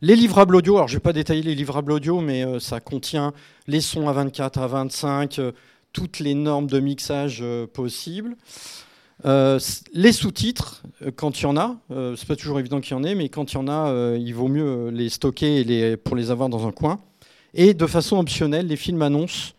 Les 0.01 0.15
livrables 0.15 0.55
audio, 0.55 0.77
alors 0.77 0.87
je 0.87 0.93
ne 0.93 0.99
vais 0.99 1.03
pas 1.03 1.13
détailler 1.13 1.43
les 1.43 1.55
livrables 1.55 1.91
audio, 1.91 2.21
mais 2.21 2.45
ça 2.61 2.79
contient 2.79 3.33
les 3.67 3.81
sons 3.81 4.07
à 4.07 4.13
24, 4.13 4.59
à 4.59 4.67
25, 4.67 5.41
toutes 5.91 6.19
les 6.19 6.35
normes 6.35 6.67
de 6.67 6.79
mixage 6.79 7.43
possibles. 7.73 8.37
Les 9.23 10.11
sous-titres, 10.11 10.83
quand 11.15 11.39
il 11.39 11.43
y 11.43 11.45
en 11.45 11.57
a, 11.57 11.77
c'est 12.15 12.27
pas 12.27 12.35
toujours 12.35 12.59
évident 12.59 12.79
qu'il 12.79 12.95
y 12.95 12.99
en 12.99 13.03
ait, 13.03 13.15
mais 13.15 13.29
quand 13.29 13.51
il 13.51 13.55
y 13.55 13.57
en 13.57 13.67
a, 13.67 14.15
il 14.15 14.33
vaut 14.33 14.47
mieux 14.47 14.89
les 14.89 15.09
stocker 15.09 15.97
pour 15.97 16.15
les 16.15 16.31
avoir 16.31 16.49
dans 16.49 16.67
un 16.67 16.71
coin. 16.71 17.01
Et 17.53 17.73
de 17.73 17.85
façon 17.87 18.17
optionnelle, 18.17 18.67
les 18.67 18.75
films 18.75 19.01
annonces 19.01 19.55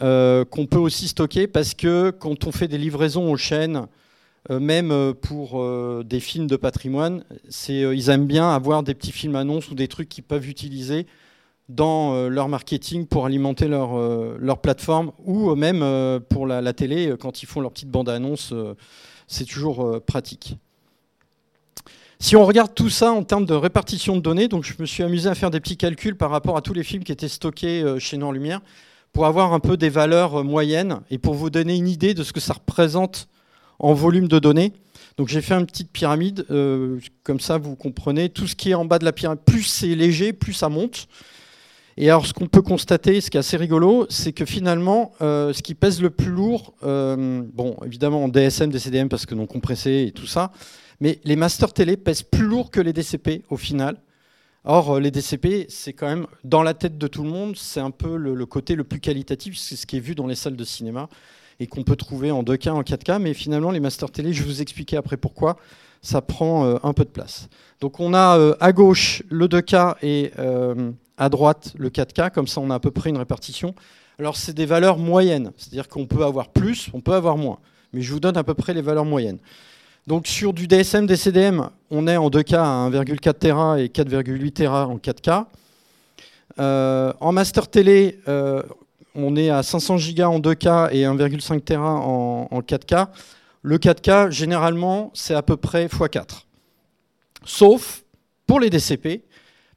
qu'on 0.00 0.66
peut 0.70 0.78
aussi 0.78 1.08
stocker 1.08 1.46
parce 1.46 1.74
que 1.74 2.10
quand 2.10 2.46
on 2.46 2.52
fait 2.52 2.68
des 2.68 2.78
livraisons 2.78 3.30
aux 3.30 3.36
chaînes, 3.36 3.86
même 4.48 5.12
pour 5.20 5.62
des 6.04 6.20
films 6.20 6.46
de 6.46 6.56
patrimoine, 6.56 7.24
ils 7.68 8.08
aiment 8.08 8.26
bien 8.26 8.50
avoir 8.50 8.82
des 8.82 8.94
petits 8.94 9.12
films 9.12 9.36
annonces 9.36 9.70
ou 9.70 9.74
des 9.74 9.88
trucs 9.88 10.08
qu'ils 10.08 10.24
peuvent 10.24 10.48
utiliser 10.48 11.06
dans 11.68 12.14
euh, 12.14 12.28
leur 12.28 12.48
marketing 12.48 13.06
pour 13.06 13.26
alimenter 13.26 13.68
leur, 13.68 13.98
euh, 13.98 14.36
leur 14.40 14.58
plateforme 14.58 15.12
ou 15.24 15.54
même 15.54 15.82
euh, 15.82 16.18
pour 16.18 16.46
la, 16.46 16.72
télé 16.72 17.14
quand 17.20 17.42
ils 17.42 17.46
font 17.46 17.60
leur 17.60 17.72
petite 17.72 17.90
bande-annonce. 17.90 18.54
c'est 19.26 19.44
toujours 19.44 20.00
pratique. 20.02 20.56
Si 22.20 22.36
on 22.36 22.44
regarde 22.44 22.74
tout 22.74 22.90
ça 22.90 23.12
en 23.12 23.22
termes 23.22 23.46
de 23.46 23.54
répartition 23.54 24.16
de 24.16 24.20
données, 24.20 24.48
donc 24.48 24.64
je 24.64 24.74
me 24.78 24.86
suis 24.86 25.02
amusé 25.02 25.28
à 25.28 25.34
faire 25.34 25.50
des 25.50 25.60
petits 25.60 25.76
calculs 25.76 26.16
par 26.16 26.30
rapport 26.30 26.56
à 26.56 26.62
tous 26.62 26.72
les 26.72 26.82
films 26.82 27.04
qui 27.04 27.12
étaient 27.12 27.28
stockés 27.28 27.84
chez 27.98 28.16
Noir 28.16 28.32
Lumière 28.32 28.60
pour 29.12 29.26
avoir 29.26 29.52
un 29.52 29.60
peu 29.60 29.76
des 29.76 29.88
valeurs 29.88 30.44
moyennes 30.44 31.00
et 31.10 31.18
pour 31.18 31.34
vous 31.34 31.50
donner 31.50 31.76
une 31.76 31.88
idée 31.88 32.14
de 32.14 32.22
ce 32.22 32.32
que 32.32 32.40
ça 32.40 32.54
représente 32.54 33.28
en 33.78 33.94
volume 33.94 34.28
de 34.28 34.38
données. 34.38 34.72
Donc 35.16 35.28
j'ai 35.28 35.40
fait 35.40 35.54
une 35.54 35.66
petite 35.66 35.90
pyramide, 35.90 36.44
comme 37.22 37.40
ça 37.40 37.58
vous 37.58 37.76
comprenez, 37.76 38.28
tout 38.28 38.46
ce 38.46 38.54
qui 38.54 38.70
est 38.70 38.74
en 38.74 38.84
bas 38.84 38.98
de 38.98 39.04
la 39.04 39.12
pyramide, 39.12 39.40
plus 39.44 39.62
c'est 39.62 39.94
léger, 39.94 40.32
plus 40.32 40.52
ça 40.52 40.68
monte. 40.68 41.08
Et 42.00 42.10
alors, 42.10 42.26
ce 42.26 42.32
qu'on 42.32 42.46
peut 42.46 42.62
constater, 42.62 43.20
ce 43.20 43.28
qui 43.28 43.38
est 43.38 43.40
assez 43.40 43.56
rigolo, 43.56 44.06
c'est 44.08 44.32
que 44.32 44.44
finalement, 44.44 45.10
euh, 45.20 45.52
ce 45.52 45.62
qui 45.62 45.74
pèse 45.74 46.00
le 46.00 46.10
plus 46.10 46.30
lourd, 46.30 46.72
euh, 46.84 47.42
bon, 47.52 47.76
évidemment 47.84 48.22
en 48.22 48.28
DSM, 48.28 48.70
DCDM 48.70 49.08
parce 49.08 49.26
que 49.26 49.34
non 49.34 49.46
compressé 49.46 50.04
et 50.06 50.12
tout 50.12 50.28
ça, 50.28 50.52
mais 51.00 51.18
les 51.24 51.34
master 51.34 51.72
télé 51.72 51.96
pèsent 51.96 52.22
plus 52.22 52.44
lourd 52.44 52.70
que 52.70 52.80
les 52.80 52.92
DCP 52.92 53.42
au 53.50 53.56
final. 53.56 53.96
Or, 54.62 54.94
euh, 54.94 55.00
les 55.00 55.10
DCP, 55.10 55.66
c'est 55.68 55.92
quand 55.92 56.06
même 56.06 56.28
dans 56.44 56.62
la 56.62 56.72
tête 56.72 56.98
de 56.98 57.08
tout 57.08 57.24
le 57.24 57.30
monde, 57.30 57.56
c'est 57.56 57.80
un 57.80 57.90
peu 57.90 58.14
le, 58.14 58.46
côté 58.46 58.76
le 58.76 58.84
plus 58.84 59.00
qualitatif, 59.00 59.58
c'est 59.58 59.74
ce 59.74 59.84
qui 59.84 59.96
est 59.96 60.00
vu 60.00 60.14
dans 60.14 60.28
les 60.28 60.36
salles 60.36 60.56
de 60.56 60.64
cinéma 60.64 61.08
et 61.58 61.66
qu'on 61.66 61.82
peut 61.82 61.96
trouver 61.96 62.30
en 62.30 62.44
2K, 62.44 62.70
en 62.70 62.82
4K, 62.82 63.20
mais 63.20 63.34
finalement, 63.34 63.72
les 63.72 63.80
master 63.80 64.08
télé, 64.12 64.32
je 64.32 64.44
vais 64.44 64.48
vous 64.48 64.62
expliquer 64.62 64.98
après 64.98 65.16
pourquoi, 65.16 65.56
ça 66.00 66.22
prend 66.22 66.78
un 66.80 66.92
peu 66.92 67.04
de 67.04 67.10
place. 67.10 67.48
Donc, 67.80 67.98
on 67.98 68.14
a 68.14 68.54
à 68.60 68.72
gauche 68.72 69.24
le 69.28 69.48
2K 69.48 69.96
et 70.02 70.30
à 71.18 71.28
droite 71.28 71.72
le 71.76 71.90
4K, 71.90 72.30
comme 72.30 72.46
ça 72.46 72.60
on 72.60 72.70
a 72.70 72.76
à 72.76 72.80
peu 72.80 72.90
près 72.90 73.10
une 73.10 73.18
répartition. 73.18 73.74
Alors 74.18 74.36
c'est 74.36 74.54
des 74.54 74.66
valeurs 74.66 74.98
moyennes, 74.98 75.52
c'est-à-dire 75.56 75.88
qu'on 75.88 76.06
peut 76.06 76.24
avoir 76.24 76.48
plus, 76.48 76.88
on 76.94 77.00
peut 77.00 77.14
avoir 77.14 77.36
moins, 77.36 77.58
mais 77.92 78.00
je 78.00 78.12
vous 78.12 78.20
donne 78.20 78.36
à 78.36 78.44
peu 78.44 78.54
près 78.54 78.74
les 78.74 78.82
valeurs 78.82 79.04
moyennes. 79.04 79.38
Donc 80.06 80.26
sur 80.26 80.54
du 80.54 80.66
DSM, 80.66 81.06
DCDM, 81.06 81.68
on 81.90 82.06
est 82.06 82.16
en 82.16 82.30
2K 82.30 82.54
à 82.56 82.90
1,4 82.90 83.34
Tera 83.34 83.80
et 83.80 83.88
4,8 83.88 84.52
Tera 84.52 84.86
en 84.86 84.96
4K. 84.96 85.44
Euh, 86.58 87.12
en 87.20 87.32
master 87.32 87.68
télé, 87.68 88.18
euh, 88.26 88.62
on 89.14 89.36
est 89.36 89.50
à 89.50 89.62
500 89.62 89.96
Go 90.16 90.22
en 90.22 90.40
2K 90.40 90.92
et 90.92 91.02
1,5 91.02 91.60
Tera 91.60 91.94
en 91.94 92.60
4K. 92.60 93.08
Le 93.62 93.76
4K, 93.76 94.30
généralement, 94.30 95.10
c'est 95.14 95.34
à 95.34 95.42
peu 95.42 95.56
près 95.56 95.86
x4. 95.86 96.44
Sauf 97.44 98.02
pour 98.46 98.60
les 98.60 98.70
DCP, 98.70 99.24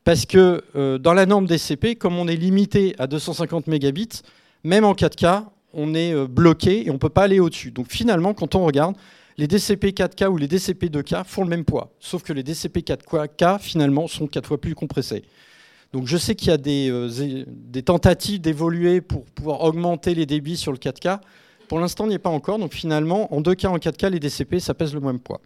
parce 0.04 0.26
que 0.26 0.64
euh, 0.76 0.98
dans 0.98 1.14
la 1.14 1.26
norme 1.26 1.46
DCP, 1.46 1.96
comme 1.96 2.18
on 2.18 2.28
est 2.28 2.36
limité 2.36 2.96
à 2.98 3.08
250 3.08 3.68
mégabits, 3.68 4.22
même 4.64 4.84
en 4.84 4.94
4K, 4.94 5.46
on 5.74 5.94
est 5.94 6.14
euh, 6.14 6.28
bloqué 6.28 6.86
et 6.86 6.90
on 6.90 6.94
ne 6.94 7.00
peut 7.00 7.10
pas 7.10 7.24
aller 7.24 7.40
au-dessus. 7.40 7.72
Donc 7.72 7.88
finalement, 7.90 8.34
quand 8.34 8.56
on 8.56 8.66
regarde, 8.66 8.96
les 9.38 9.48
DCP 9.48 9.92
4K 9.92 10.28
ou 10.28 10.38
les 10.38 10.48
DCP 10.48 10.86
2K 10.86 11.24
font 11.26 11.44
le 11.44 11.50
même 11.50 11.66
poids, 11.66 11.92
sauf 12.00 12.24
que 12.24 12.34
les 12.34 12.44
DCP 12.44 12.80
4K 12.80 13.60
finalement 13.60 14.08
sont 14.08 14.28
4 14.28 14.48
fois 14.48 14.60
plus 14.60 14.76
compressés. 14.76 15.24
Donc 15.94 16.08
je 16.08 16.18
sais 16.18 16.36
qu'il 16.36 16.50
y 16.50 16.54
a 16.54 16.58
des, 16.58 16.90
euh, 16.90 17.82
tentatives 17.82 18.40
d'évoluer 18.40 19.02
pour 19.02 19.26
pouvoir 19.26 19.62
augmenter 19.62 20.16
les 20.16 20.26
débits 20.26 20.58
sur 20.58 20.72
le 20.72 20.78
4K. 20.78 21.20
Pour 21.68 21.80
l'instant, 21.80 22.06
il 22.06 22.10
n'y 22.10 22.16
est 22.16 22.20
pas 22.20 22.30
encore. 22.30 22.60
Donc 22.60 22.74
finalement, 22.74 23.34
en 23.34 23.42
2K, 23.42 23.68
en 23.68 23.78
4K, 23.78 24.10
les 24.10 24.20
DCP, 24.20 24.60
ça 24.60 24.74
pèse 24.74 24.94
le 24.94 25.00
même 25.00 25.20
poids. 25.20 25.42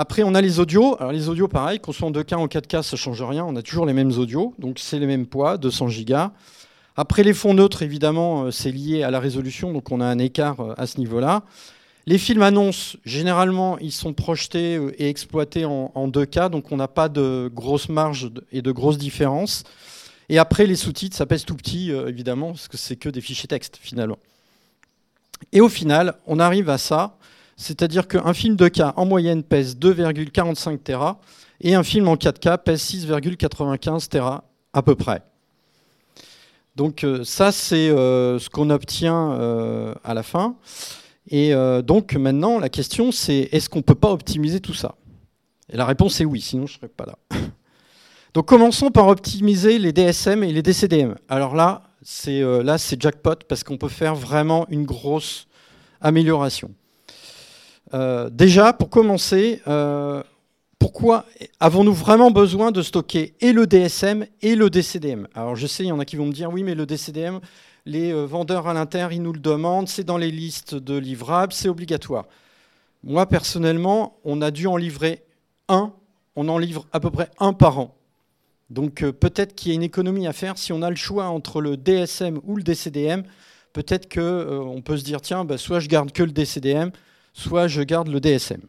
Après, 0.00 0.22
on 0.22 0.32
a 0.36 0.40
les 0.40 0.60
audios. 0.60 0.94
Alors, 1.00 1.10
les 1.10 1.28
audios, 1.28 1.48
pareil, 1.48 1.80
qu'on 1.80 1.90
soit 1.90 2.06
en 2.06 2.12
2K, 2.12 2.36
en 2.36 2.46
4K, 2.46 2.82
ça 2.82 2.90
ne 2.92 2.98
change 2.98 3.20
rien. 3.20 3.44
On 3.44 3.56
a 3.56 3.62
toujours 3.62 3.84
les 3.84 3.92
mêmes 3.92 4.12
audios. 4.12 4.54
Donc, 4.56 4.78
c'est 4.78 5.00
les 5.00 5.08
mêmes 5.08 5.26
poids, 5.26 5.58
200 5.58 5.88
Go. 6.06 6.14
Après, 6.94 7.24
les 7.24 7.34
fonds 7.34 7.52
neutres, 7.52 7.82
évidemment, 7.82 8.44
euh, 8.44 8.50
c'est 8.52 8.70
lié 8.70 9.02
à 9.02 9.10
la 9.10 9.18
résolution. 9.18 9.72
Donc, 9.72 9.90
on 9.90 10.00
a 10.00 10.06
un 10.06 10.20
écart 10.20 10.60
euh, 10.60 10.74
à 10.76 10.86
ce 10.86 10.98
niveau-là. 10.98 11.42
Les 12.06 12.16
films 12.16 12.42
annonces, 12.42 12.96
généralement, 13.04 13.76
ils 13.80 13.90
sont 13.90 14.12
projetés 14.12 14.76
euh, 14.76 14.94
et 15.02 15.08
exploités 15.08 15.64
en, 15.64 16.08
2K. 16.08 16.48
Donc, 16.48 16.70
on 16.70 16.76
n'a 16.76 16.86
pas 16.86 17.08
de 17.08 17.50
grosses 17.52 17.88
marges 17.88 18.30
et 18.52 18.62
de 18.62 18.70
grosses 18.70 18.98
différences. 18.98 19.64
Et 20.28 20.38
après, 20.38 20.66
les 20.66 20.76
sous-titres, 20.76 21.16
ça 21.16 21.26
pèse 21.26 21.44
tout 21.44 21.56
petit, 21.56 21.90
évidemment, 21.90 22.52
parce 22.52 22.68
que 22.68 22.76
c'est 22.76 22.94
que 22.94 23.08
des 23.08 23.20
fichiers 23.20 23.48
texte, 23.48 23.80
finalement. 23.80 24.18
Et 25.50 25.60
au 25.60 25.68
final, 25.68 26.14
on 26.28 26.38
arrive 26.38 26.70
à 26.70 26.78
ça. 26.78 27.16
C'est-à-dire 27.58 28.06
qu'un 28.06 28.32
film 28.32 28.54
2K 28.54 28.92
en 28.94 29.04
moyenne 29.04 29.42
pèse 29.42 29.76
2,45 29.76 30.78
Tera 30.78 31.20
et 31.60 31.74
un 31.74 31.82
film 31.82 32.06
en 32.06 32.14
4K 32.14 32.58
pèse 32.58 32.80
6,95 32.82 34.08
Tera 34.08 34.44
à 34.72 34.80
peu 34.80 34.94
près. 34.94 35.22
Donc 36.76 37.02
euh, 37.02 37.24
ça, 37.24 37.50
c'est 37.50 37.90
euh, 37.90 38.38
ce 38.38 38.48
qu'on 38.48 38.70
obtient 38.70 39.32
euh, 39.32 39.92
à 40.04 40.14
la 40.14 40.22
fin. 40.22 40.54
Et 41.30 41.52
donc 41.84 42.14
maintenant, 42.14 42.58
la 42.58 42.70
question, 42.70 43.12
c'est 43.12 43.50
est-ce 43.52 43.68
qu'on 43.68 43.80
ne 43.80 43.84
peut 43.84 43.94
pas 43.94 44.10
optimiser 44.10 44.60
tout 44.60 44.72
ça? 44.72 44.94
Et 45.70 45.76
la 45.76 45.84
réponse 45.84 46.22
est 46.22 46.24
oui, 46.24 46.40
sinon 46.40 46.66
je 46.66 46.72
ne 46.72 46.76
serais 46.78 46.88
pas 46.88 47.04
là. 47.04 47.18
Donc 48.32 48.46
commençons 48.46 48.90
par 48.90 49.08
optimiser 49.08 49.78
les 49.78 49.92
DSM 49.92 50.42
et 50.42 50.52
les 50.52 50.62
DCDM. 50.62 51.16
Alors 51.28 51.54
là, 51.54 51.82
c'est 52.00 52.40
là 52.40 52.78
c'est 52.78 52.98
jackpot 52.98 53.34
parce 53.46 53.62
qu'on 53.62 53.76
peut 53.76 53.90
faire 53.90 54.14
vraiment 54.14 54.66
une 54.70 54.86
grosse 54.86 55.48
amélioration. 56.00 56.70
Euh, 57.94 58.28
déjà, 58.30 58.72
pour 58.72 58.90
commencer, 58.90 59.62
euh, 59.66 60.22
pourquoi 60.78 61.24
avons-nous 61.60 61.92
vraiment 61.92 62.30
besoin 62.30 62.70
de 62.70 62.82
stocker 62.82 63.34
et 63.40 63.52
le 63.52 63.66
DSM 63.66 64.26
et 64.42 64.54
le 64.54 64.70
DCDM 64.70 65.26
Alors 65.34 65.56
je 65.56 65.66
sais, 65.66 65.84
il 65.84 65.88
y 65.88 65.92
en 65.92 65.98
a 65.98 66.04
qui 66.04 66.16
vont 66.16 66.26
me 66.26 66.32
dire, 66.32 66.50
oui, 66.52 66.62
mais 66.62 66.74
le 66.74 66.86
DCDM, 66.86 67.40
les 67.86 68.12
euh, 68.12 68.24
vendeurs 68.26 68.68
à 68.68 68.74
l'intérieur, 68.74 69.12
ils 69.12 69.22
nous 69.22 69.32
le 69.32 69.40
demandent, 69.40 69.88
c'est 69.88 70.04
dans 70.04 70.18
les 70.18 70.30
listes 70.30 70.74
de 70.74 70.96
livrables, 70.96 71.52
c'est 71.52 71.68
obligatoire. 71.68 72.26
Moi, 73.02 73.26
personnellement, 73.26 74.18
on 74.24 74.42
a 74.42 74.50
dû 74.50 74.66
en 74.66 74.76
livrer 74.76 75.22
un, 75.68 75.92
on 76.36 76.48
en 76.48 76.58
livre 76.58 76.86
à 76.92 77.00
peu 77.00 77.10
près 77.10 77.30
un 77.38 77.52
par 77.52 77.78
an. 77.78 77.94
Donc 78.70 79.02
peut-être 79.02 79.54
qu'il 79.54 79.70
y 79.70 79.72
a 79.72 79.76
une 79.76 79.82
économie 79.82 80.26
à 80.26 80.34
faire 80.34 80.58
si 80.58 80.74
on 80.74 80.82
a 80.82 80.90
le 80.90 80.96
choix 80.96 81.26
entre 81.26 81.62
le 81.62 81.78
DSM 81.78 82.40
ou 82.44 82.56
le 82.56 82.62
DCDM. 82.62 83.22
Peut-être 83.72 84.12
qu'on 84.12 84.82
peut 84.84 84.98
se 84.98 85.04
dire, 85.04 85.22
tiens, 85.22 85.44
bah, 85.44 85.56
soit 85.56 85.80
je 85.80 85.88
garde 85.88 86.12
que 86.12 86.22
le 86.22 86.32
DCDM, 86.32 86.90
soit 87.38 87.68
je 87.68 87.82
garde 87.82 88.08
le 88.08 88.20
DSM. 88.20 88.60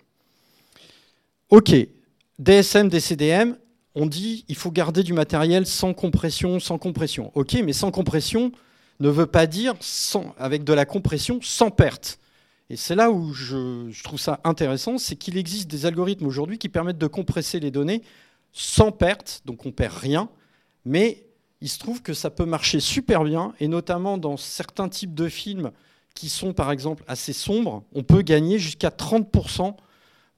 Ok, 1.49 1.73
DSM, 2.37 2.87
DCDM, 2.87 3.55
on 3.95 4.05
dit 4.05 4.45
il 4.47 4.55
faut 4.55 4.71
garder 4.71 5.01
du 5.01 5.13
matériel 5.13 5.65
sans 5.65 5.93
compression, 5.93 6.59
sans 6.59 6.77
compression. 6.77 7.31
Ok, 7.33 7.53
mais 7.65 7.73
sans 7.73 7.89
compression 7.89 8.51
ne 8.99 9.09
veut 9.09 9.25
pas 9.25 9.47
dire 9.47 9.73
sans, 9.79 10.35
avec 10.37 10.63
de 10.63 10.73
la 10.73 10.85
compression 10.85 11.39
sans 11.41 11.71
perte. 11.71 12.19
Et 12.69 12.75
c'est 12.75 12.93
là 12.93 13.09
où 13.09 13.33
je, 13.33 14.03
trouve 14.03 14.19
ça 14.19 14.39
intéressant, 14.43 14.99
c'est 14.99 15.15
qu'il 15.15 15.37
existe 15.37 15.67
des 15.67 15.87
algorithmes 15.87 16.27
aujourd'hui 16.27 16.59
qui 16.59 16.69
permettent 16.69 16.99
de 16.99 17.07
compresser 17.07 17.59
les 17.59 17.71
données 17.71 18.03
sans 18.53 18.91
perte, 18.91 19.41
donc 19.45 19.65
on 19.65 19.71
perd 19.71 19.97
rien, 19.97 20.29
mais 20.85 21.25
il 21.61 21.69
se 21.69 21.79
trouve 21.79 22.03
que 22.03 22.13
ça 22.13 22.29
peut 22.29 22.45
marcher 22.45 22.79
super 22.79 23.23
bien, 23.23 23.53
et 23.59 23.67
notamment 23.67 24.19
dans 24.19 24.37
certains 24.37 24.89
types 24.89 25.15
de 25.15 25.27
films 25.27 25.71
qui 26.15 26.29
sont 26.29 26.53
par 26.53 26.71
exemple 26.71 27.03
assez 27.07 27.33
sombres, 27.33 27.83
on 27.93 28.03
peut 28.03 28.21
gagner 28.21 28.59
jusqu'à 28.59 28.89
30% 28.89 29.75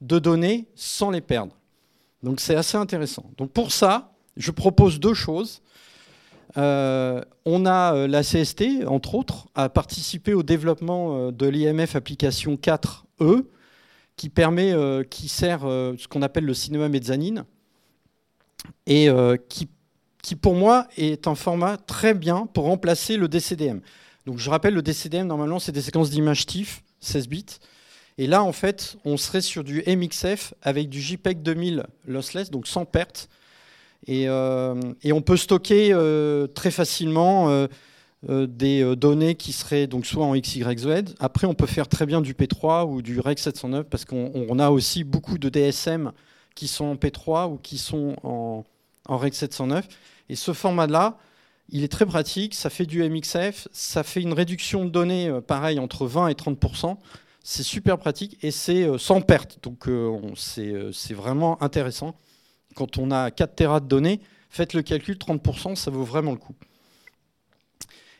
de 0.00 0.18
données 0.18 0.66
sans 0.74 1.10
les 1.10 1.20
perdre. 1.20 1.56
Donc 2.22 2.40
c'est 2.40 2.54
assez 2.54 2.76
intéressant. 2.76 3.30
Donc 3.36 3.50
pour 3.52 3.72
ça, 3.72 4.12
je 4.36 4.50
propose 4.50 5.00
deux 5.00 5.14
choses. 5.14 5.62
Euh, 6.56 7.22
on 7.44 7.66
a 7.66 7.94
euh, 7.94 8.06
la 8.06 8.22
CST, 8.22 8.86
entre 8.86 9.14
autres, 9.14 9.46
a 9.54 9.68
participé 9.68 10.34
au 10.34 10.42
développement 10.42 11.16
euh, 11.16 11.30
de 11.32 11.46
l'IMF 11.46 11.96
application 11.96 12.54
4E, 12.56 13.44
qui 14.16 14.28
permet, 14.28 14.74
qui 15.08 15.26
sert 15.26 15.62
ce 15.62 16.06
qu'on 16.06 16.20
appelle 16.20 16.44
le 16.44 16.52
cinéma 16.52 16.90
mezzanine, 16.90 17.44
et 18.86 19.08
qui, 19.48 19.68
qui 20.22 20.36
pour 20.36 20.54
moi 20.54 20.86
est 20.98 21.26
un 21.26 21.34
format 21.34 21.78
très 21.78 22.12
bien 22.12 22.46
pour 22.52 22.64
remplacer 22.64 23.16
le 23.16 23.26
DCDM. 23.26 23.80
Donc 24.26 24.38
je 24.38 24.50
rappelle, 24.50 24.74
le 24.74 24.82
DCDM, 24.82 25.26
normalement, 25.26 25.58
c'est 25.58 25.72
des 25.72 25.82
séquences 25.82 26.10
d'images 26.10 26.46
TIFF, 26.46 26.82
16 27.00 27.28
bits. 27.28 27.44
Et 28.18 28.26
là, 28.26 28.42
en 28.42 28.52
fait, 28.52 28.96
on 29.04 29.16
serait 29.16 29.40
sur 29.40 29.64
du 29.64 29.82
MXF 29.86 30.54
avec 30.62 30.88
du 30.88 31.00
JPEG 31.00 31.42
2000 31.42 31.86
lossless, 32.06 32.50
donc 32.50 32.66
sans 32.66 32.84
perte. 32.84 33.28
Et, 34.06 34.28
euh, 34.28 34.74
on 35.04 35.22
peut 35.22 35.36
stocker 35.36 35.92
euh, 35.92 36.46
très 36.46 36.70
facilement 36.70 37.66
des 38.28 38.94
données 38.96 39.34
qui 39.34 39.52
seraient 39.52 39.86
donc 39.86 40.06
soit 40.06 40.24
en 40.24 40.36
XYZ. 40.36 41.14
Après, 41.18 41.46
on 41.46 41.54
peut 41.54 41.66
faire 41.66 41.88
très 41.88 42.06
bien 42.06 42.20
du 42.20 42.34
P3 42.34 42.86
ou 42.86 43.02
du 43.02 43.18
Rec 43.18 43.38
709 43.38 43.86
parce 43.88 44.04
qu'on 44.04 44.58
a 44.58 44.70
aussi 44.70 45.02
beaucoup 45.02 45.38
de 45.38 45.48
DSM 45.48 46.12
qui 46.54 46.68
sont 46.68 46.84
en 46.84 46.94
P3 46.94 47.50
ou 47.50 47.56
qui 47.56 47.78
sont 47.78 48.14
en, 48.22 48.64
en 49.08 49.18
Rec 49.18 49.34
709. 49.34 49.88
Et 50.28 50.36
ce 50.36 50.52
format-là, 50.52 51.18
il 51.68 51.84
est 51.84 51.88
très 51.88 52.06
pratique, 52.06 52.54
ça 52.54 52.70
fait 52.70 52.86
du 52.86 53.02
MXF, 53.02 53.68
ça 53.72 54.02
fait 54.02 54.20
une 54.20 54.34
réduction 54.34 54.84
de 54.84 54.90
données, 54.90 55.28
euh, 55.28 55.40
pareil, 55.40 55.78
entre 55.78 56.06
20 56.06 56.28
et 56.28 56.34
30%. 56.34 56.96
C'est 57.42 57.62
super 57.62 57.98
pratique 57.98 58.38
et 58.42 58.50
c'est 58.50 58.84
euh, 58.84 58.98
sans 58.98 59.20
perte. 59.20 59.58
Donc 59.62 59.88
euh, 59.88 60.18
c'est 60.36 61.14
vraiment 61.14 61.60
intéressant. 61.62 62.14
Quand 62.74 62.98
on 62.98 63.10
a 63.10 63.30
4 63.30 63.56
Tera 63.56 63.80
de 63.80 63.86
données, 63.86 64.20
faites 64.50 64.74
le 64.74 64.82
calcul, 64.82 65.16
30%, 65.16 65.74
ça 65.74 65.90
vaut 65.90 66.04
vraiment 66.04 66.32
le 66.32 66.38
coup. 66.38 66.54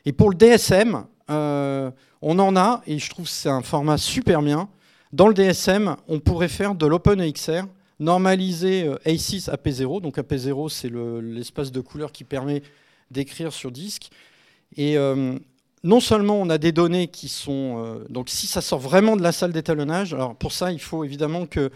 Et 0.05 0.11
pour 0.11 0.29
le 0.29 0.35
DSM, 0.35 1.05
on 1.29 2.39
en 2.39 2.55
a, 2.55 2.81
et 2.85 2.99
je 2.99 3.09
trouve 3.09 3.25
que 3.25 3.31
c'est 3.31 3.49
un 3.49 3.61
format 3.61 3.97
super 3.97 4.41
bien. 4.41 4.67
Dans 5.13 5.27
le 5.27 5.33
DSM, 5.33 5.95
on 6.07 6.19
pourrait 6.19 6.49
faire 6.49 6.75
de 6.75 6.85
l'OpenEXR, 6.85 7.65
normaliser 7.99 8.89
A6 9.05 9.49
à 9.49 9.55
P0. 9.55 10.01
Donc 10.01 10.17
AP0, 10.17 10.69
c'est 10.69 10.91
l'espace 11.21 11.71
de 11.71 11.79
couleur 11.79 12.11
qui 12.11 12.25
permet 12.25 12.61
d'écrire 13.11 13.53
sur 13.53 13.71
disque. 13.71 14.09
Et 14.75 14.97
euh, 14.97 15.37
non 15.83 15.99
seulement 15.99 16.39
on 16.41 16.49
a 16.49 16.57
des 16.57 16.71
données 16.71 17.07
qui 17.07 17.29
sont... 17.29 17.83
Euh, 17.83 18.05
donc 18.09 18.29
si 18.29 18.47
ça 18.47 18.61
sort 18.61 18.79
vraiment 18.79 19.15
de 19.15 19.21
la 19.21 19.31
salle 19.31 19.51
d'étalonnage, 19.51 20.13
alors 20.13 20.35
pour 20.35 20.51
ça 20.51 20.71
il 20.71 20.79
faut 20.79 21.03
évidemment 21.03 21.45
que 21.45 21.71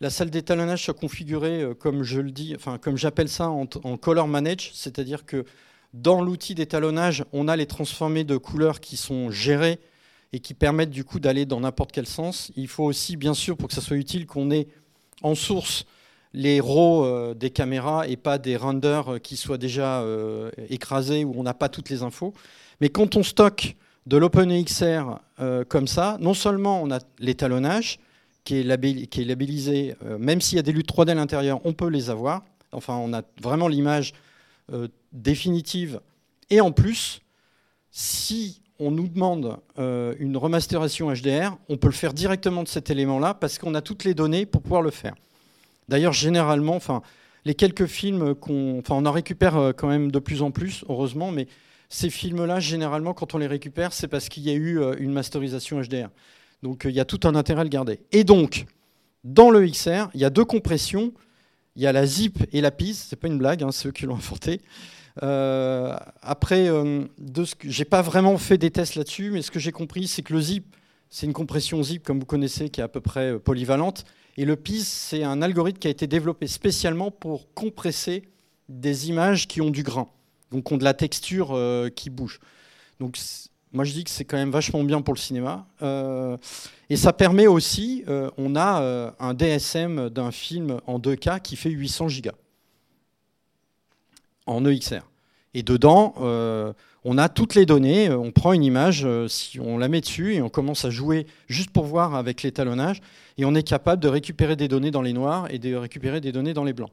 la 0.00 0.08
salle 0.10 0.30
d'étalonnage 0.30 0.84
soit 0.84 0.94
configurée 0.94 1.62
euh, 1.62 1.74
comme 1.74 2.02
je 2.02 2.20
le 2.20 2.30
dis, 2.30 2.54
enfin 2.56 2.78
comme 2.78 2.96
j'appelle 2.96 3.28
ça 3.28 3.48
en, 3.48 3.66
color 3.66 4.28
manage, 4.28 4.70
c'est-à-dire 4.74 5.26
que 5.26 5.44
dans 5.92 6.22
l'outil 6.22 6.54
d'étalonnage, 6.54 7.24
on 7.32 7.48
a 7.48 7.56
les 7.56 7.66
transformés 7.66 8.24
de 8.24 8.36
couleurs 8.36 8.80
qui 8.80 8.96
sont 8.96 9.30
gérés 9.30 9.80
et 10.32 10.38
qui 10.38 10.54
permettent 10.54 10.90
du 10.90 11.02
coup 11.02 11.18
d'aller 11.18 11.44
dans 11.46 11.60
n'importe 11.60 11.90
quel 11.90 12.06
sens. 12.06 12.52
Il 12.54 12.68
faut 12.68 12.84
aussi, 12.84 13.16
bien 13.16 13.34
sûr, 13.34 13.56
pour 13.56 13.68
que 13.68 13.74
ça 13.74 13.80
soit 13.80 13.96
utile, 13.96 14.26
qu'on 14.26 14.52
ait 14.52 14.68
en 15.22 15.34
source 15.34 15.84
les 16.32 16.60
RAW 16.60 17.04
euh, 17.04 17.34
des 17.34 17.50
caméras 17.50 18.06
et 18.06 18.16
pas 18.16 18.38
des 18.38 18.56
renders 18.56 19.14
euh, 19.14 19.18
qui 19.18 19.36
soient 19.36 19.58
déjà 19.58 20.02
euh, 20.02 20.50
écrasés 20.68 21.24
où 21.24 21.34
on 21.36 21.42
n'a 21.42 21.54
pas 21.54 21.68
toutes 21.68 21.90
les 21.90 22.02
infos. 22.02 22.32
Mais 22.80 22.88
quand 22.88 23.16
on 23.16 23.22
stocke 23.22 23.76
de 24.06 24.16
l'OpenEXR 24.16 25.18
comme 25.68 25.86
ça, 25.86 26.16
non 26.20 26.32
seulement 26.32 26.82
on 26.82 26.90
a 26.90 27.00
l'étalonnage 27.18 27.98
qui 28.44 28.56
est, 28.56 28.62
labellisé, 28.62 29.94
même 30.18 30.40
s'il 30.40 30.56
y 30.56 30.58
a 30.58 30.62
des 30.62 30.72
luttes 30.72 30.90
3D 30.90 31.10
à 31.10 31.14
l'intérieur, 31.14 31.60
on 31.64 31.74
peut 31.74 31.88
les 31.88 32.08
avoir. 32.08 32.42
Enfin, 32.72 32.96
on 32.96 33.12
a 33.12 33.20
vraiment 33.42 33.68
l'image 33.68 34.14
définitive. 35.12 36.00
Et 36.48 36.62
en 36.62 36.72
plus, 36.72 37.20
si 37.90 38.62
on 38.78 38.90
nous 38.90 39.06
demande 39.06 39.58
une 39.76 40.38
remasteration 40.38 41.12
HDR, 41.12 41.58
on 41.68 41.76
peut 41.76 41.88
le 41.88 41.92
faire 41.92 42.14
directement 42.14 42.62
de 42.62 42.68
cet 42.68 42.88
élément-là 42.88 43.34
parce 43.34 43.58
qu'on 43.58 43.74
a 43.74 43.82
toutes 43.82 44.04
les 44.04 44.14
données 44.14 44.46
pour 44.46 44.62
pouvoir 44.62 44.80
le 44.80 44.90
faire. 44.90 45.14
D'ailleurs, 45.90 46.12
généralement, 46.12 46.78
les 47.44 47.54
quelques 47.54 47.86
films 47.86 48.36
qu'on, 48.36 48.80
on 48.88 49.06
en 49.06 49.10
récupère 49.10 49.56
euh, 49.56 49.72
quand 49.72 49.88
même 49.88 50.12
de 50.12 50.20
plus 50.20 50.40
en 50.40 50.52
plus, 50.52 50.84
heureusement, 50.88 51.32
mais 51.32 51.48
ces 51.88 52.10
films-là, 52.10 52.60
généralement, 52.60 53.12
quand 53.12 53.34
on 53.34 53.38
les 53.38 53.48
récupère, 53.48 53.92
c'est 53.92 54.06
parce 54.06 54.28
qu'il 54.28 54.44
y 54.44 54.50
a 54.50 54.54
eu 54.54 54.80
euh, 54.80 54.94
une 55.00 55.12
masterisation 55.12 55.80
HDR. 55.80 56.08
Donc, 56.62 56.86
euh, 56.86 56.90
il 56.90 56.94
y 56.94 57.00
a 57.00 57.04
tout 57.04 57.18
un 57.24 57.34
intérêt 57.34 57.62
à 57.62 57.64
le 57.64 57.70
garder. 57.70 57.98
Et 58.12 58.22
donc, 58.22 58.66
dans 59.24 59.50
le 59.50 59.66
XR, 59.66 60.10
il 60.14 60.20
y 60.20 60.24
a 60.24 60.30
deux 60.30 60.44
compressions. 60.44 61.12
Il 61.74 61.82
y 61.82 61.88
a 61.88 61.92
la 61.92 62.06
zip 62.06 62.38
et 62.52 62.60
la 62.60 62.70
PIS. 62.70 62.94
C'est 62.94 63.16
pas 63.16 63.26
une 63.26 63.38
blague, 63.38 63.64
hein, 63.64 63.72
c'est 63.72 63.88
eux 63.88 63.92
qui 63.92 64.06
l'ont 64.06 64.14
inventé. 64.14 64.60
après, 65.20 66.68
de 66.68 67.44
j'ai 67.64 67.84
pas 67.84 68.02
vraiment 68.02 68.38
fait 68.38 68.58
des 68.58 68.70
tests 68.70 68.94
là-dessus, 68.94 69.30
mais 69.32 69.42
ce 69.42 69.50
que 69.50 69.58
j'ai 69.58 69.72
compris, 69.72 70.06
c'est 70.06 70.22
que 70.22 70.32
le 70.32 70.40
zip, 70.40 70.76
c'est 71.10 71.26
une 71.26 71.32
compression 71.32 71.82
zip, 71.82 72.04
comme 72.04 72.20
vous 72.20 72.26
connaissez, 72.26 72.70
qui 72.70 72.80
est 72.80 72.84
à 72.84 72.88
peu 72.88 73.00
près 73.00 73.38
polyvalente. 73.38 74.04
Et 74.36 74.44
le 74.44 74.56
PIS, 74.56 74.84
c'est 74.84 75.24
un 75.24 75.42
algorithme 75.42 75.78
qui 75.78 75.88
a 75.88 75.90
été 75.90 76.06
développé 76.06 76.46
spécialement 76.46 77.10
pour 77.10 77.52
compresser 77.52 78.22
des 78.68 79.08
images 79.08 79.48
qui 79.48 79.60
ont 79.60 79.70
du 79.70 79.82
grain, 79.82 80.08
donc 80.52 80.64
qui 80.64 80.72
ont 80.72 80.76
de 80.76 80.84
la 80.84 80.94
texture 80.94 81.50
euh, 81.52 81.88
qui 81.90 82.08
bouge. 82.08 82.40
Donc 83.00 83.18
moi 83.72 83.84
je 83.84 83.92
dis 83.92 84.04
que 84.04 84.10
c'est 84.10 84.24
quand 84.24 84.36
même 84.36 84.50
vachement 84.50 84.84
bien 84.84 85.02
pour 85.02 85.14
le 85.14 85.18
cinéma. 85.18 85.66
Euh, 85.82 86.36
et 86.88 86.96
ça 86.96 87.12
permet 87.12 87.48
aussi, 87.48 88.04
euh, 88.08 88.30
on 88.38 88.54
a 88.56 89.14
un 89.18 89.34
DSM 89.34 90.08
d'un 90.10 90.30
film 90.30 90.80
en 90.86 90.98
2K 90.98 91.40
qui 91.42 91.56
fait 91.56 91.70
800 91.70 92.08
gigas 92.08 92.34
en 94.46 94.64
EXR. 94.64 95.02
Et 95.54 95.62
dedans, 95.62 96.14
on 97.04 97.18
a 97.18 97.28
toutes 97.28 97.54
les 97.54 97.66
données, 97.66 98.10
on 98.10 98.30
prend 98.30 98.52
une 98.52 98.64
image, 98.64 99.06
si 99.28 99.58
on 99.58 99.78
la 99.78 99.88
met 99.88 100.00
dessus 100.00 100.34
et 100.34 100.42
on 100.42 100.48
commence 100.48 100.84
à 100.84 100.90
jouer 100.90 101.26
juste 101.48 101.70
pour 101.70 101.86
voir 101.86 102.14
avec 102.14 102.42
l'étalonnage 102.42 103.00
et 103.38 103.44
on 103.44 103.54
est 103.54 103.62
capable 103.62 104.02
de 104.02 104.08
récupérer 104.08 104.56
des 104.56 104.68
données 104.68 104.90
dans 104.90 105.02
les 105.02 105.12
noirs 105.12 105.46
et 105.50 105.58
de 105.58 105.74
récupérer 105.74 106.20
des 106.20 106.32
données 106.32 106.52
dans 106.52 106.64
les 106.64 106.74
blancs. 106.74 106.90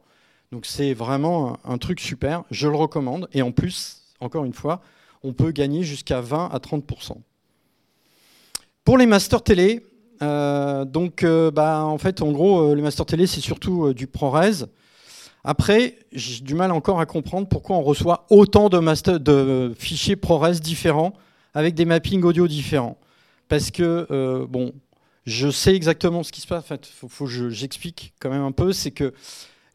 Donc 0.51 0.65
c'est 0.65 0.93
vraiment 0.93 1.57
un 1.65 1.77
truc 1.77 1.99
super, 1.99 2.43
je 2.51 2.67
le 2.67 2.75
recommande, 2.75 3.27
et 3.33 3.41
en 3.41 3.51
plus, 3.51 4.03
encore 4.21 4.45
une 4.45 4.53
fois, 4.53 4.81
on 5.23 5.33
peut 5.33 5.51
gagner 5.51 5.83
jusqu'à 5.83 6.21
20 6.21 6.49
à 6.51 6.57
30%. 6.57 7.17
Pour 8.85 8.97
les 8.97 9.05
masters 9.05 9.43
télé, 9.43 9.83
euh, 10.21 10.85
donc 10.85 11.23
euh, 11.23 11.51
bah, 11.51 11.83
en 11.83 11.97
fait, 11.97 12.21
en 12.21 12.31
gros, 12.31 12.61
euh, 12.61 12.75
les 12.75 12.81
masters 12.81 13.05
télé, 13.05 13.27
c'est 13.27 13.41
surtout 13.41 13.93
du 13.93 14.07
ProRes. 14.07 14.67
Après, 15.49 15.97
j'ai 16.11 16.43
du 16.43 16.55
mal 16.55 16.73
encore 16.73 16.99
à 16.99 17.05
comprendre 17.05 17.47
pourquoi 17.47 17.77
on 17.77 17.81
reçoit 17.81 18.25
autant 18.29 18.67
de, 18.67 19.73
fichiers 19.79 20.17
ProRes 20.17 20.51
différents 20.51 21.13
avec 21.53 21.73
des 21.73 21.85
mappings 21.85 22.21
audio 22.23 22.49
différents. 22.49 22.97
Parce 23.47 23.71
que, 23.71 24.45
bon, 24.49 24.73
je 25.25 25.49
sais 25.49 25.73
exactement 25.73 26.23
ce 26.23 26.33
qui 26.33 26.41
se 26.41 26.47
passe. 26.47 26.65
En 26.65 26.67
fait, 26.67 26.85
faut, 26.85 27.07
faut 27.07 27.25
que 27.27 27.49
j'explique 27.49 28.13
quand 28.19 28.29
même 28.29 28.41
un 28.41 28.51
peu. 28.51 28.73
C'est 28.73 28.91
que 28.91 29.13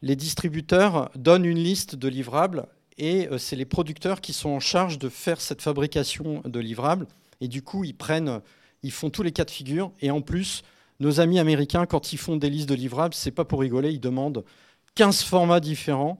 les 0.03 0.15
distributeurs 0.15 1.09
donnent 1.15 1.45
une 1.45 1.57
liste 1.57 1.95
de 1.95 2.07
livrables 2.07 2.67
et 2.97 3.27
euh, 3.29 3.39
c'est 3.39 3.55
les 3.55 3.65
producteurs 3.65 4.21
qui 4.21 4.33
sont 4.33 4.49
en 4.49 4.59
charge 4.59 4.99
de 4.99 5.09
faire 5.09 5.41
cette 5.41 5.63
fabrication 5.63 6.43
de 6.45 6.59
livrables. 6.59 7.07
Et 7.41 7.47
du 7.47 7.63
coup, 7.63 7.83
ils 7.83 7.95
prennent, 7.95 8.41
ils 8.83 8.91
font 8.91 9.09
tous 9.09 9.23
les 9.23 9.31
cas 9.31 9.45
de 9.45 9.51
figure. 9.51 9.91
Et 10.01 10.11
en 10.11 10.21
plus, 10.21 10.61
nos 10.99 11.19
amis 11.19 11.39
américains, 11.39 11.85
quand 11.87 12.13
ils 12.13 12.17
font 12.17 12.35
des 12.37 12.49
listes 12.49 12.69
de 12.69 12.75
livrables, 12.75 13.15
c'est 13.15 13.31
pas 13.31 13.45
pour 13.45 13.61
rigoler, 13.61 13.91
ils 13.91 13.99
demandent 13.99 14.43
15 14.95 15.23
formats 15.23 15.59
différents 15.59 16.19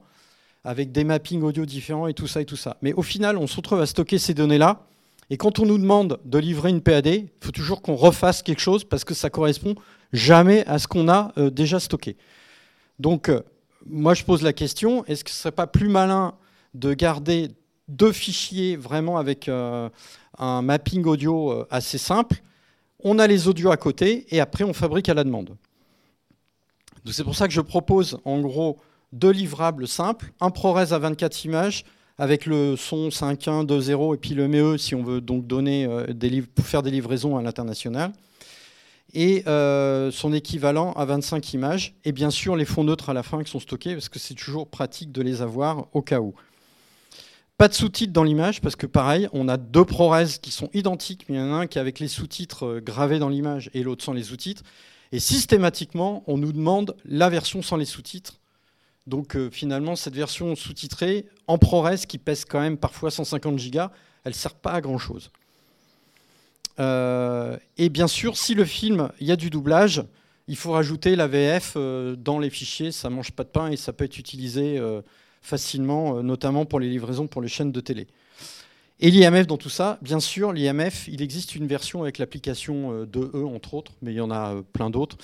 avec 0.64 0.92
des 0.92 1.04
mappings 1.04 1.42
audio 1.42 1.66
différents 1.66 2.06
et 2.06 2.14
tout 2.14 2.26
ça 2.26 2.40
et 2.40 2.44
tout 2.44 2.56
ça. 2.56 2.76
Mais 2.82 2.92
au 2.94 3.02
final, 3.02 3.36
on 3.36 3.46
se 3.46 3.56
retrouve 3.56 3.80
à 3.80 3.86
stocker 3.86 4.18
ces 4.18 4.34
données-là 4.34 4.86
et 5.30 5.36
quand 5.36 5.58
on 5.58 5.66
nous 5.66 5.78
demande 5.78 6.20
de 6.24 6.38
livrer 6.38 6.70
une 6.70 6.80
PAD, 6.80 7.06
il 7.06 7.28
faut 7.40 7.50
toujours 7.50 7.82
qu'on 7.82 7.96
refasse 7.96 8.42
quelque 8.42 8.60
chose 8.60 8.84
parce 8.84 9.04
que 9.04 9.14
ça 9.14 9.30
correspond 9.30 9.74
jamais 10.12 10.66
à 10.66 10.78
ce 10.78 10.86
qu'on 10.86 11.08
a 11.08 11.32
euh, 11.38 11.50
déjà 11.50 11.80
stocké. 11.80 12.16
Donc, 12.98 13.28
euh, 13.28 13.42
moi, 13.86 14.14
je 14.14 14.24
pose 14.24 14.42
la 14.42 14.52
question 14.52 15.04
est-ce 15.06 15.24
que 15.24 15.30
ce 15.30 15.36
serait 15.36 15.52
pas 15.52 15.66
plus 15.66 15.88
malin 15.88 16.34
de 16.74 16.94
garder 16.94 17.50
deux 17.88 18.12
fichiers 18.12 18.76
vraiment 18.76 19.18
avec 19.18 19.48
euh, 19.48 19.88
un 20.38 20.62
mapping 20.62 21.04
audio 21.04 21.66
assez 21.70 21.98
simple? 21.98 22.42
On 23.02 23.18
a 23.18 23.26
les 23.26 23.48
audios 23.48 23.70
à 23.70 23.76
côté 23.76 24.26
et 24.30 24.40
après, 24.40 24.64
on 24.64 24.72
fabrique 24.72 25.08
à 25.08 25.14
la 25.14 25.24
demande. 25.24 25.56
C'est 27.12 27.24
pour 27.24 27.36
ça 27.36 27.46
que 27.46 27.54
je 27.54 27.60
propose 27.60 28.18
en 28.24 28.40
gros 28.40 28.78
deux 29.12 29.30
livrables 29.30 29.86
simples, 29.86 30.32
un 30.40 30.50
ProRes 30.50 30.92
à 30.92 30.98
24 30.98 31.44
images 31.44 31.84
avec 32.18 32.46
le 32.46 32.76
son 32.76 33.08
5.1, 33.08 33.66
2.0 33.66 34.14
et 34.14 34.18
puis 34.18 34.34
le 34.34 34.48
ME 34.48 34.78
si 34.78 34.94
on 34.94 35.02
veut 35.02 35.20
donc 35.20 35.46
donner 35.46 35.84
euh, 35.86 36.06
pour 36.54 36.66
faire 36.66 36.82
des 36.82 36.90
livraisons 36.90 37.36
à 37.36 37.42
l'international. 37.42 38.12
Et 39.12 39.44
euh, 39.46 40.10
son 40.10 40.32
équivalent 40.32 40.92
à 40.94 41.04
25 41.04 41.52
images. 41.52 41.94
Et 42.04 42.10
bien 42.10 42.30
sûr, 42.30 42.56
les 42.56 42.64
fonds 42.64 42.82
neutres 42.82 43.10
à 43.10 43.12
la 43.12 43.22
fin 43.22 43.44
qui 43.44 43.50
sont 43.50 43.60
stockés, 43.60 43.92
parce 43.92 44.08
que 44.08 44.18
c'est 44.18 44.34
toujours 44.34 44.68
pratique 44.68 45.12
de 45.12 45.22
les 45.22 45.40
avoir 45.40 45.86
au 45.92 46.02
cas 46.02 46.18
où. 46.18 46.34
Pas 47.56 47.68
de 47.68 47.74
sous-titres 47.74 48.12
dans 48.12 48.24
l'image, 48.24 48.60
parce 48.60 48.74
que 48.74 48.86
pareil, 48.86 49.28
on 49.32 49.46
a 49.46 49.56
deux 49.56 49.84
ProRes 49.84 50.40
qui 50.42 50.50
sont 50.50 50.68
identiques, 50.74 51.26
mais 51.28 51.36
il 51.36 51.38
y 51.38 51.42
en 51.42 51.52
a 51.54 51.58
un 51.58 51.66
qui 51.68 51.78
est 51.78 51.80
avec 51.80 52.00
les 52.00 52.08
sous-titres 52.08 52.66
euh, 52.66 52.80
gravés 52.80 53.20
dans 53.20 53.28
l'image 53.28 53.70
et 53.72 53.84
l'autre 53.84 54.04
sans 54.04 54.12
les 54.12 54.24
sous-titres. 54.24 54.64
Et 55.14 55.20
systématiquement, 55.20 56.24
on 56.26 56.36
nous 56.36 56.52
demande 56.52 56.96
la 57.04 57.30
version 57.30 57.62
sans 57.62 57.76
les 57.76 57.84
sous-titres 57.84 58.40
donc 59.06 59.36
euh, 59.36 59.50
finalement, 59.50 59.96
cette 59.96 60.14
version 60.14 60.56
sous-titrée 60.56 61.26
en 61.46 61.58
ProRes, 61.58 62.06
qui 62.08 62.18
pèse 62.18 62.44
quand 62.44 62.60
même 62.60 62.78
parfois 62.78 63.10
150 63.10 63.58
gigas, 63.58 63.90
elle 64.24 64.32
ne 64.32 64.36
sert 64.36 64.54
pas 64.54 64.72
à 64.72 64.80
grand-chose. 64.80 65.30
Euh, 66.80 67.56
et 67.76 67.88
bien 67.88 68.08
sûr, 68.08 68.36
si 68.36 68.54
le 68.54 68.64
film, 68.64 69.10
il 69.20 69.26
y 69.26 69.32
a 69.32 69.36
du 69.36 69.50
doublage, 69.50 70.02
il 70.48 70.56
faut 70.56 70.72
rajouter 70.72 71.16
la 71.16 71.26
VF 71.26 71.74
euh, 71.76 72.16
dans 72.16 72.38
les 72.38 72.50
fichiers, 72.50 72.92
ça 72.92 73.10
ne 73.10 73.14
mange 73.14 73.32
pas 73.32 73.44
de 73.44 73.48
pain 73.48 73.70
et 73.70 73.76
ça 73.76 73.92
peut 73.92 74.04
être 74.04 74.18
utilisé 74.18 74.80
facilement, 75.42 76.22
notamment 76.22 76.64
pour 76.64 76.80
les 76.80 76.88
livraisons 76.88 77.26
pour 77.26 77.42
les 77.42 77.48
chaînes 77.48 77.72
de 77.72 77.80
télé. 77.80 78.06
Et 79.00 79.10
l'IMF 79.10 79.46
dans 79.46 79.56
tout 79.56 79.70
ça, 79.70 79.98
bien 80.02 80.20
sûr, 80.20 80.52
l'IMF, 80.52 81.08
il 81.08 81.20
existe 81.20 81.56
une 81.56 81.66
version 81.66 82.02
avec 82.02 82.18
l'application 82.18 83.04
de 83.04 83.30
E, 83.34 83.44
entre 83.44 83.74
autres, 83.74 83.92
mais 84.02 84.12
il 84.12 84.16
y 84.16 84.20
en 84.20 84.30
a 84.30 84.62
plein 84.72 84.88
d'autres 84.88 85.18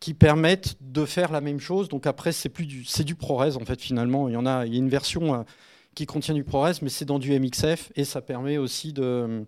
qui 0.00 0.14
permettent 0.14 0.76
de 0.80 1.04
faire 1.04 1.32
la 1.32 1.40
même 1.40 1.60
chose. 1.60 1.88
Donc 1.88 2.06
après, 2.06 2.32
c'est 2.32 2.48
plus 2.48 2.66
du, 2.66 2.84
c'est 2.84 3.04
du 3.04 3.14
ProRes 3.14 3.56
en 3.56 3.64
fait 3.64 3.80
finalement. 3.80 4.28
Il 4.28 4.34
y 4.34 4.36
en 4.36 4.46
a, 4.46 4.66
il 4.66 4.72
y 4.72 4.76
a 4.76 4.78
une 4.78 4.88
version 4.88 5.34
euh, 5.34 5.42
qui 5.94 6.06
contient 6.06 6.34
du 6.34 6.44
ProRes, 6.44 6.74
mais 6.82 6.88
c'est 6.88 7.04
dans 7.04 7.18
du 7.18 7.38
MXF 7.38 7.92
et 7.96 8.04
ça 8.04 8.20
permet 8.20 8.58
aussi 8.58 8.92
de 8.92 9.44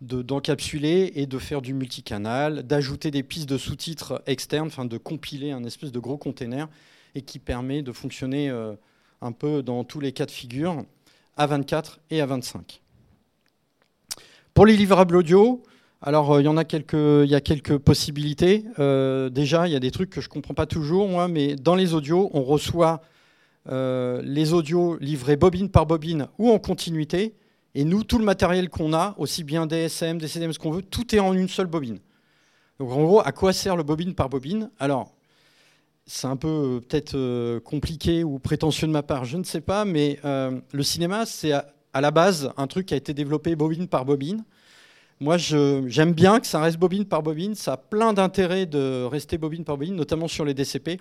d'encapsuler 0.00 1.12
et 1.16 1.26
de 1.26 1.38
faire 1.38 1.60
du 1.60 1.74
multicanal, 1.74 2.62
d'ajouter 2.62 3.10
des 3.10 3.22
pistes 3.22 3.50
de 3.50 3.58
sous-titres 3.58 4.22
externes, 4.24 4.68
enfin 4.68 4.86
de 4.86 4.96
compiler 4.96 5.50
un 5.50 5.62
espèce 5.64 5.92
de 5.92 5.98
gros 5.98 6.16
container 6.16 6.70
et 7.14 7.20
qui 7.20 7.38
permet 7.38 7.82
de 7.82 7.92
fonctionner 7.92 8.48
euh, 8.48 8.72
un 9.20 9.32
peu 9.32 9.62
dans 9.62 9.84
tous 9.84 10.00
les 10.00 10.12
cas 10.12 10.24
de 10.24 10.30
figure 10.30 10.86
à 11.36 11.46
24 11.46 12.00
et 12.10 12.20
à 12.20 12.26
25. 12.26 12.80
Pour 14.54 14.66
les 14.66 14.76
livrables 14.76 15.16
audio, 15.16 15.62
alors 16.02 16.32
euh, 16.32 16.42
il 16.42 16.44
y 16.44 16.48
en 16.48 16.56
a 16.56 16.64
quelques, 16.64 16.94
il 16.94 17.30
y 17.30 17.34
a 17.34 17.40
quelques 17.40 17.78
possibilités. 17.78 18.64
Euh, 18.78 19.30
déjà, 19.30 19.68
il 19.68 19.72
y 19.72 19.76
a 19.76 19.80
des 19.80 19.90
trucs 19.90 20.10
que 20.10 20.20
je 20.20 20.28
ne 20.28 20.32
comprends 20.32 20.54
pas 20.54 20.66
toujours 20.66 21.08
moi, 21.08 21.28
mais 21.28 21.56
dans 21.56 21.74
les 21.74 21.94
audios, 21.94 22.30
on 22.32 22.42
reçoit 22.42 23.00
les 23.66 24.52
audios 24.52 24.96
livrés 24.96 25.36
bobine 25.36 25.68
par 25.68 25.86
bobine 25.86 26.26
ou 26.38 26.50
en 26.50 26.58
continuité 26.58 27.34
et 27.74 27.84
nous, 27.84 28.02
tout 28.02 28.18
le 28.18 28.24
matériel 28.24 28.68
qu'on 28.68 28.92
a, 28.92 29.14
aussi 29.18 29.44
bien 29.44 29.66
DSM, 29.66 30.18
DCDM, 30.18 30.52
ce 30.52 30.58
qu'on 30.58 30.72
veut, 30.72 30.82
tout 30.82 31.14
est 31.14 31.20
en 31.20 31.32
une 31.32 31.48
seule 31.48 31.66
bobine. 31.66 32.00
Donc 32.78 32.90
en 32.90 33.02
gros, 33.04 33.20
à 33.20 33.32
quoi 33.32 33.52
sert 33.52 33.76
le 33.76 33.82
bobine 33.82 34.14
par 34.14 34.28
bobine? 34.28 34.70
Alors, 34.78 35.12
c'est 36.06 36.26
un 36.26 36.36
peu 36.36 36.48
euh, 36.48 36.80
peut-être 36.80 37.14
euh, 37.14 37.60
compliqué 37.60 38.24
ou 38.24 38.38
prétentieux 38.38 38.86
de 38.86 38.92
ma 38.92 39.02
part, 39.02 39.24
je 39.24 39.36
ne 39.36 39.44
sais 39.44 39.60
pas, 39.60 39.84
mais 39.84 40.18
euh, 40.24 40.60
le 40.72 40.82
cinéma, 40.82 41.26
c'est 41.26 41.52
à, 41.52 41.64
la 42.00 42.10
base 42.10 42.52
un 42.56 42.66
truc 42.66 42.86
qui 42.86 42.94
a 42.94 42.96
été 42.96 43.14
développé 43.14 43.54
bobine 43.56 43.86
par 43.86 44.04
bobine. 44.04 44.44
Moi, 45.20 45.36
j'aime 45.36 46.14
bien 46.14 46.40
que 46.40 46.46
ça 46.46 46.60
reste 46.60 46.78
bobine 46.78 47.04
par 47.04 47.22
bobine. 47.22 47.54
Ça 47.54 47.74
a 47.74 47.76
plein 47.76 48.14
d'intérêt 48.14 48.64
de 48.64 49.04
rester 49.04 49.36
bobine 49.36 49.64
par 49.64 49.76
bobine, 49.76 49.94
notamment 49.94 50.28
sur 50.28 50.46
les 50.46 50.54
DCP. 50.54 50.98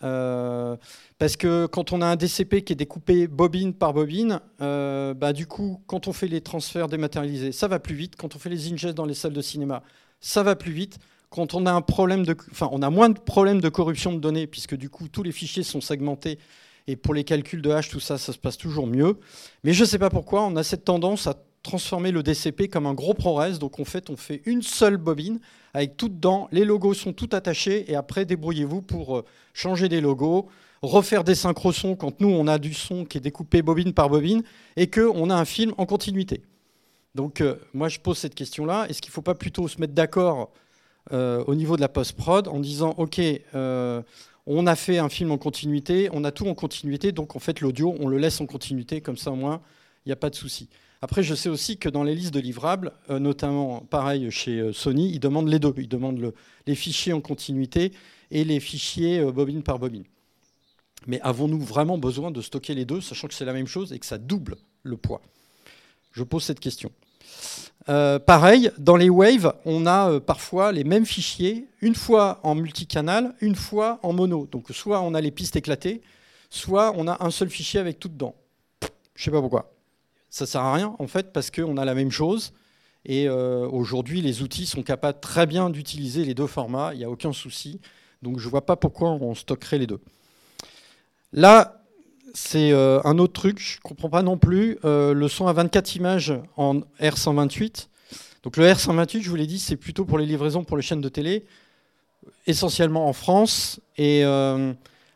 Parce 0.00 1.36
que 1.38 1.64
quand 1.64 1.92
on 1.92 2.02
a 2.02 2.06
un 2.06 2.16
DCP 2.16 2.62
qui 2.62 2.74
est 2.74 2.76
découpé 2.76 3.28
bobine 3.28 3.72
par 3.72 3.94
bobine, 3.94 4.38
bah, 4.58 5.32
du 5.32 5.46
coup, 5.46 5.80
quand 5.86 6.08
on 6.08 6.12
fait 6.12 6.28
les 6.28 6.42
transferts 6.42 6.88
dématérialisés, 6.88 7.52
ça 7.52 7.68
va 7.68 7.78
plus 7.78 7.94
vite. 7.94 8.16
Quand 8.16 8.36
on 8.36 8.38
fait 8.38 8.50
les 8.50 8.70
ingests 8.70 8.96
dans 8.96 9.06
les 9.06 9.14
salles 9.14 9.32
de 9.32 9.40
cinéma, 9.40 9.82
ça 10.20 10.42
va 10.42 10.54
plus 10.54 10.72
vite. 10.72 10.98
Quand 11.32 11.54
on 11.54 11.64
a 11.64 11.72
un 11.72 11.80
problème 11.80 12.26
de, 12.26 12.36
on 12.60 12.82
a 12.82 12.90
moins 12.90 13.08
de 13.08 13.18
problèmes 13.18 13.62
de 13.62 13.70
corruption 13.70 14.12
de 14.12 14.18
données, 14.18 14.46
puisque 14.46 14.76
du 14.76 14.90
coup, 14.90 15.08
tous 15.08 15.22
les 15.22 15.32
fichiers 15.32 15.62
sont 15.62 15.80
segmentés. 15.80 16.38
Et 16.86 16.94
pour 16.94 17.14
les 17.14 17.24
calculs 17.24 17.62
de 17.62 17.70
hash, 17.70 17.88
tout 17.88 18.00
ça, 18.00 18.18
ça 18.18 18.34
se 18.34 18.38
passe 18.38 18.58
toujours 18.58 18.86
mieux. 18.86 19.18
Mais 19.64 19.72
je 19.72 19.82
ne 19.82 19.88
sais 19.88 19.98
pas 19.98 20.10
pourquoi, 20.10 20.42
on 20.42 20.56
a 20.56 20.62
cette 20.62 20.84
tendance 20.84 21.26
à 21.26 21.34
transformer 21.62 22.10
le 22.10 22.22
DCP 22.22 22.68
comme 22.68 22.86
un 22.86 22.92
gros 22.92 23.14
ProRes. 23.14 23.58
Donc 23.58 23.80
en 23.80 23.84
fait, 23.86 24.10
on 24.10 24.16
fait 24.16 24.42
une 24.44 24.60
seule 24.60 24.98
bobine 24.98 25.40
avec 25.72 25.96
tout 25.96 26.10
dedans. 26.10 26.48
Les 26.52 26.66
logos 26.66 26.92
sont 26.92 27.14
tout 27.14 27.30
attachés 27.32 27.90
et 27.90 27.94
après, 27.94 28.26
débrouillez-vous 28.26 28.82
pour 28.82 29.16
euh, 29.16 29.24
changer 29.54 29.88
des 29.88 30.02
logos, 30.02 30.48
refaire 30.82 31.24
des 31.24 31.34
synchrosons 31.34 31.96
quand 31.96 32.20
nous, 32.20 32.28
on 32.28 32.46
a 32.46 32.58
du 32.58 32.74
son 32.74 33.06
qui 33.06 33.16
est 33.16 33.22
découpé 33.22 33.62
bobine 33.62 33.94
par 33.94 34.10
bobine 34.10 34.42
et 34.76 34.90
qu'on 34.90 35.30
a 35.30 35.34
un 35.34 35.46
film 35.46 35.72
en 35.78 35.86
continuité. 35.86 36.42
Donc 37.14 37.40
euh, 37.40 37.56
moi, 37.72 37.88
je 37.88 38.00
pose 38.00 38.18
cette 38.18 38.34
question-là. 38.34 38.86
Est-ce 38.90 39.00
qu'il 39.00 39.10
ne 39.10 39.14
faut 39.14 39.22
pas 39.22 39.34
plutôt 39.34 39.66
se 39.66 39.80
mettre 39.80 39.94
d'accord 39.94 40.50
euh, 41.12 41.42
au 41.46 41.54
niveau 41.54 41.76
de 41.76 41.80
la 41.80 41.88
post-prod 41.88 42.46
en 42.48 42.60
disant, 42.60 42.94
OK, 42.98 43.20
on 44.46 44.66
a 44.66 44.76
fait 44.76 44.98
un 44.98 45.08
film 45.08 45.30
en 45.30 45.38
continuité, 45.38 46.08
on 46.12 46.24
a 46.24 46.32
tout 46.32 46.46
en 46.46 46.54
continuité, 46.54 47.12
donc 47.12 47.36
en 47.36 47.38
fait, 47.38 47.60
l'audio, 47.60 47.94
on 48.00 48.08
le 48.08 48.18
laisse 48.18 48.40
en 48.40 48.46
continuité, 48.46 49.00
comme 49.00 49.16
ça 49.16 49.30
au 49.30 49.36
moins, 49.36 49.60
il 50.04 50.08
n'y 50.08 50.12
a 50.12 50.16
pas 50.16 50.30
de 50.30 50.34
souci. 50.34 50.68
Après, 51.04 51.24
je 51.24 51.34
sais 51.34 51.48
aussi 51.48 51.78
que 51.78 51.88
dans 51.88 52.04
les 52.04 52.14
listes 52.14 52.32
de 52.32 52.38
livrables, 52.38 52.92
euh, 53.10 53.18
notamment 53.18 53.80
pareil 53.80 54.30
chez 54.30 54.60
euh, 54.60 54.72
Sony, 54.72 55.10
ils 55.10 55.18
demandent 55.18 55.48
les 55.48 55.58
deux. 55.58 55.74
Ils 55.76 55.88
demandent 55.88 56.32
les 56.64 56.74
fichiers 56.76 57.12
en 57.12 57.20
continuité 57.20 57.92
et 58.30 58.44
les 58.44 58.60
fichiers 58.60 59.18
euh, 59.18 59.32
bobine 59.32 59.64
par 59.64 59.80
bobine. 59.80 60.04
Mais 61.08 61.20
avons-nous 61.22 61.60
vraiment 61.60 61.98
besoin 61.98 62.30
de 62.30 62.40
stocker 62.40 62.74
les 62.74 62.84
deux, 62.84 63.00
sachant 63.00 63.26
que 63.26 63.34
c'est 63.34 63.44
la 63.44 63.52
même 63.52 63.66
chose 63.66 63.92
et 63.92 63.98
que 63.98 64.06
ça 64.06 64.16
double 64.16 64.56
le 64.84 64.96
poids? 64.96 65.22
Je 66.12 66.22
pose 66.22 66.44
cette 66.44 66.60
question. 66.60 66.92
Pareil, 67.86 68.70
dans 68.78 68.96
les 68.96 69.10
waves, 69.10 69.54
on 69.64 69.86
a 69.86 70.20
parfois 70.20 70.72
les 70.72 70.84
mêmes 70.84 71.06
fichiers, 71.06 71.68
une 71.80 71.94
fois 71.94 72.40
en 72.42 72.54
multicanal, 72.54 73.34
une 73.40 73.54
fois 73.56 73.98
en 74.02 74.12
mono. 74.12 74.46
Donc 74.50 74.66
soit 74.70 75.00
on 75.00 75.14
a 75.14 75.20
les 75.20 75.30
pistes 75.30 75.56
éclatées, 75.56 76.02
soit 76.50 76.92
on 76.96 77.08
a 77.08 77.24
un 77.24 77.30
seul 77.30 77.50
fichier 77.50 77.80
avec 77.80 77.98
tout 77.98 78.08
dedans. 78.08 78.34
Je 79.14 79.24
sais 79.24 79.30
pas 79.30 79.40
pourquoi 79.40 79.72
ça 80.32 80.46
sert 80.46 80.62
à 80.62 80.72
rien 80.72 80.96
en 80.98 81.06
fait 81.06 81.32
parce 81.32 81.50
qu'on 81.50 81.76
a 81.76 81.84
la 81.84 81.94
même 81.94 82.10
chose. 82.10 82.52
Et 83.04 83.28
euh, 83.28 83.68
aujourd'hui, 83.68 84.22
les 84.22 84.42
outils 84.42 84.66
sont 84.66 84.82
capables 84.82 85.20
très 85.20 85.46
bien 85.46 85.70
d'utiliser 85.70 86.24
les 86.24 86.34
deux 86.34 86.46
formats, 86.46 86.94
il 86.94 86.98
n'y 86.98 87.04
a 87.04 87.10
aucun 87.10 87.32
souci. 87.32 87.80
Donc 88.22 88.38
je 88.38 88.46
ne 88.46 88.50
vois 88.50 88.64
pas 88.64 88.76
pourquoi 88.76 89.10
on 89.10 89.34
stockerait 89.34 89.78
les 89.78 89.86
deux. 89.86 90.00
Là, 91.32 91.81
c'est 92.34 92.72
euh, 92.72 93.00
un 93.04 93.18
autre 93.18 93.32
truc, 93.32 93.58
je 93.58 93.76
ne 93.78 93.82
comprends 93.82 94.08
pas 94.08 94.22
non 94.22 94.38
plus. 94.38 94.78
Euh, 94.84 95.12
le 95.12 95.28
son 95.28 95.46
à 95.46 95.52
24 95.52 95.96
images 95.96 96.34
en 96.56 96.80
R128. 97.00 97.88
Donc 98.42 98.56
le 98.56 98.64
R128, 98.64 99.22
je 99.22 99.30
vous 99.30 99.36
l'ai 99.36 99.46
dit, 99.46 99.58
c'est 99.58 99.76
plutôt 99.76 100.04
pour 100.04 100.18
les 100.18 100.26
livraisons 100.26 100.64
pour 100.64 100.76
les 100.76 100.82
chaînes 100.82 101.00
de 101.00 101.08
télé, 101.08 101.44
essentiellement 102.46 103.08
en 103.08 103.12
France. 103.12 103.80
Et 103.96 104.22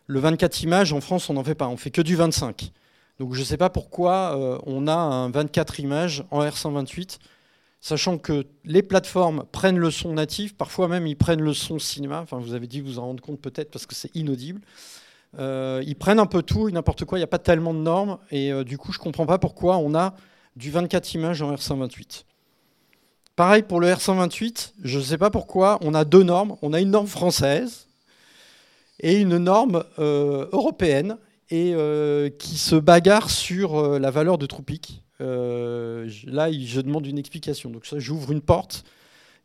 le 0.07 0.21
24 0.21 0.63
images, 0.63 0.93
en 0.93 1.01
France, 1.01 1.29
on 1.29 1.35
n'en 1.35 1.43
fait 1.43 1.55
pas, 1.57 1.69
on 1.69 1.77
fait 1.77 1.91
que 1.91 2.03
du 2.03 2.15
25. 2.15 2.71
Donc 3.19 3.33
je 3.35 3.41
ne 3.41 3.45
sais 3.45 3.57
pas 3.57 3.71
pourquoi 3.71 4.37
euh, 4.37 4.59
on 4.67 4.87
a 4.87 4.95
un 4.95 5.31
24 5.31 5.81
images 5.81 6.25
en 6.31 6.45
R128, 6.45 7.19
sachant 7.81 8.19
que 8.19 8.47
les 8.65 8.83
plateformes 8.83 9.45
prennent 9.53 9.79
le 9.79 9.91
son 9.91 10.15
natif, 10.15 10.55
parfois 10.55 10.89
même 10.89 11.07
ils 11.07 11.17
prennent 11.17 11.43
le 11.43 11.55
son 11.55 11.79
cinéma, 11.79 12.21
enfin 12.21 12.39
vous 12.39 12.53
avez 12.55 12.67
dit 12.67 12.81
vous 12.81 12.99
en 12.99 13.07
rendre 13.07 13.23
compte 13.23 13.41
peut-être 13.41 13.71
parce 13.71 13.87
que 13.87 13.95
c'est 13.95 14.15
inaudible. 14.15 14.61
Euh, 15.39 15.83
ils 15.87 15.97
prennent 15.97 16.19
un 16.19 16.27
peu 16.27 16.43
tout 16.43 16.71
n'importe 16.71 17.05
quoi, 17.05 17.19
il 17.19 17.21
n'y 17.21 17.25
a 17.25 17.29
pas 17.29 17.39
tellement 17.39 17.75
de 17.75 17.81
normes, 17.81 18.19
et 18.31 18.53
euh, 18.53 18.65
du 18.65 18.79
coup 18.79 18.93
je 18.93 18.99
ne 18.99 19.03
comprends 19.03 19.27
pas 19.27 19.39
pourquoi 19.39 19.77
on 19.77 19.95
a 19.95 20.15
du 20.57 20.71
24 20.71 21.15
images 21.15 21.43
en 21.43 21.55
R128. 21.55 22.25
Pareil 23.35 23.63
pour 23.63 23.81
le 23.81 23.89
R128, 23.89 24.73
je 24.83 24.99
ne 24.99 25.03
sais 25.03 25.19
pas 25.19 25.31
pourquoi 25.31 25.79
on 25.83 25.93
a 25.93 26.07
deux 26.07 26.23
normes. 26.23 26.57
On 26.63 26.73
a 26.73 26.81
une 26.81 26.91
norme 26.91 27.07
française 27.07 27.87
et 28.99 29.21
une 29.21 29.37
norme 29.37 29.85
européenne 29.99 31.19
et 31.51 31.73
euh, 31.75 32.29
qui 32.29 32.59
se 32.59 32.75
bagarre 32.77 33.31
sur 33.31 33.77
euh, 33.77 33.99
la 33.99 34.11
valeur 34.11 34.39
de 34.39 34.47
Troupic. 34.47 35.03
Euh, 35.21 36.11
là, 36.25 36.51
je 36.51 36.81
demande 36.81 37.07
une 37.07 37.19
explication. 37.19 37.71
Donc 37.71 37.87
ça, 37.87 37.99
j'ouvre 37.99 38.33
une 38.33 38.41
porte. 38.41 38.85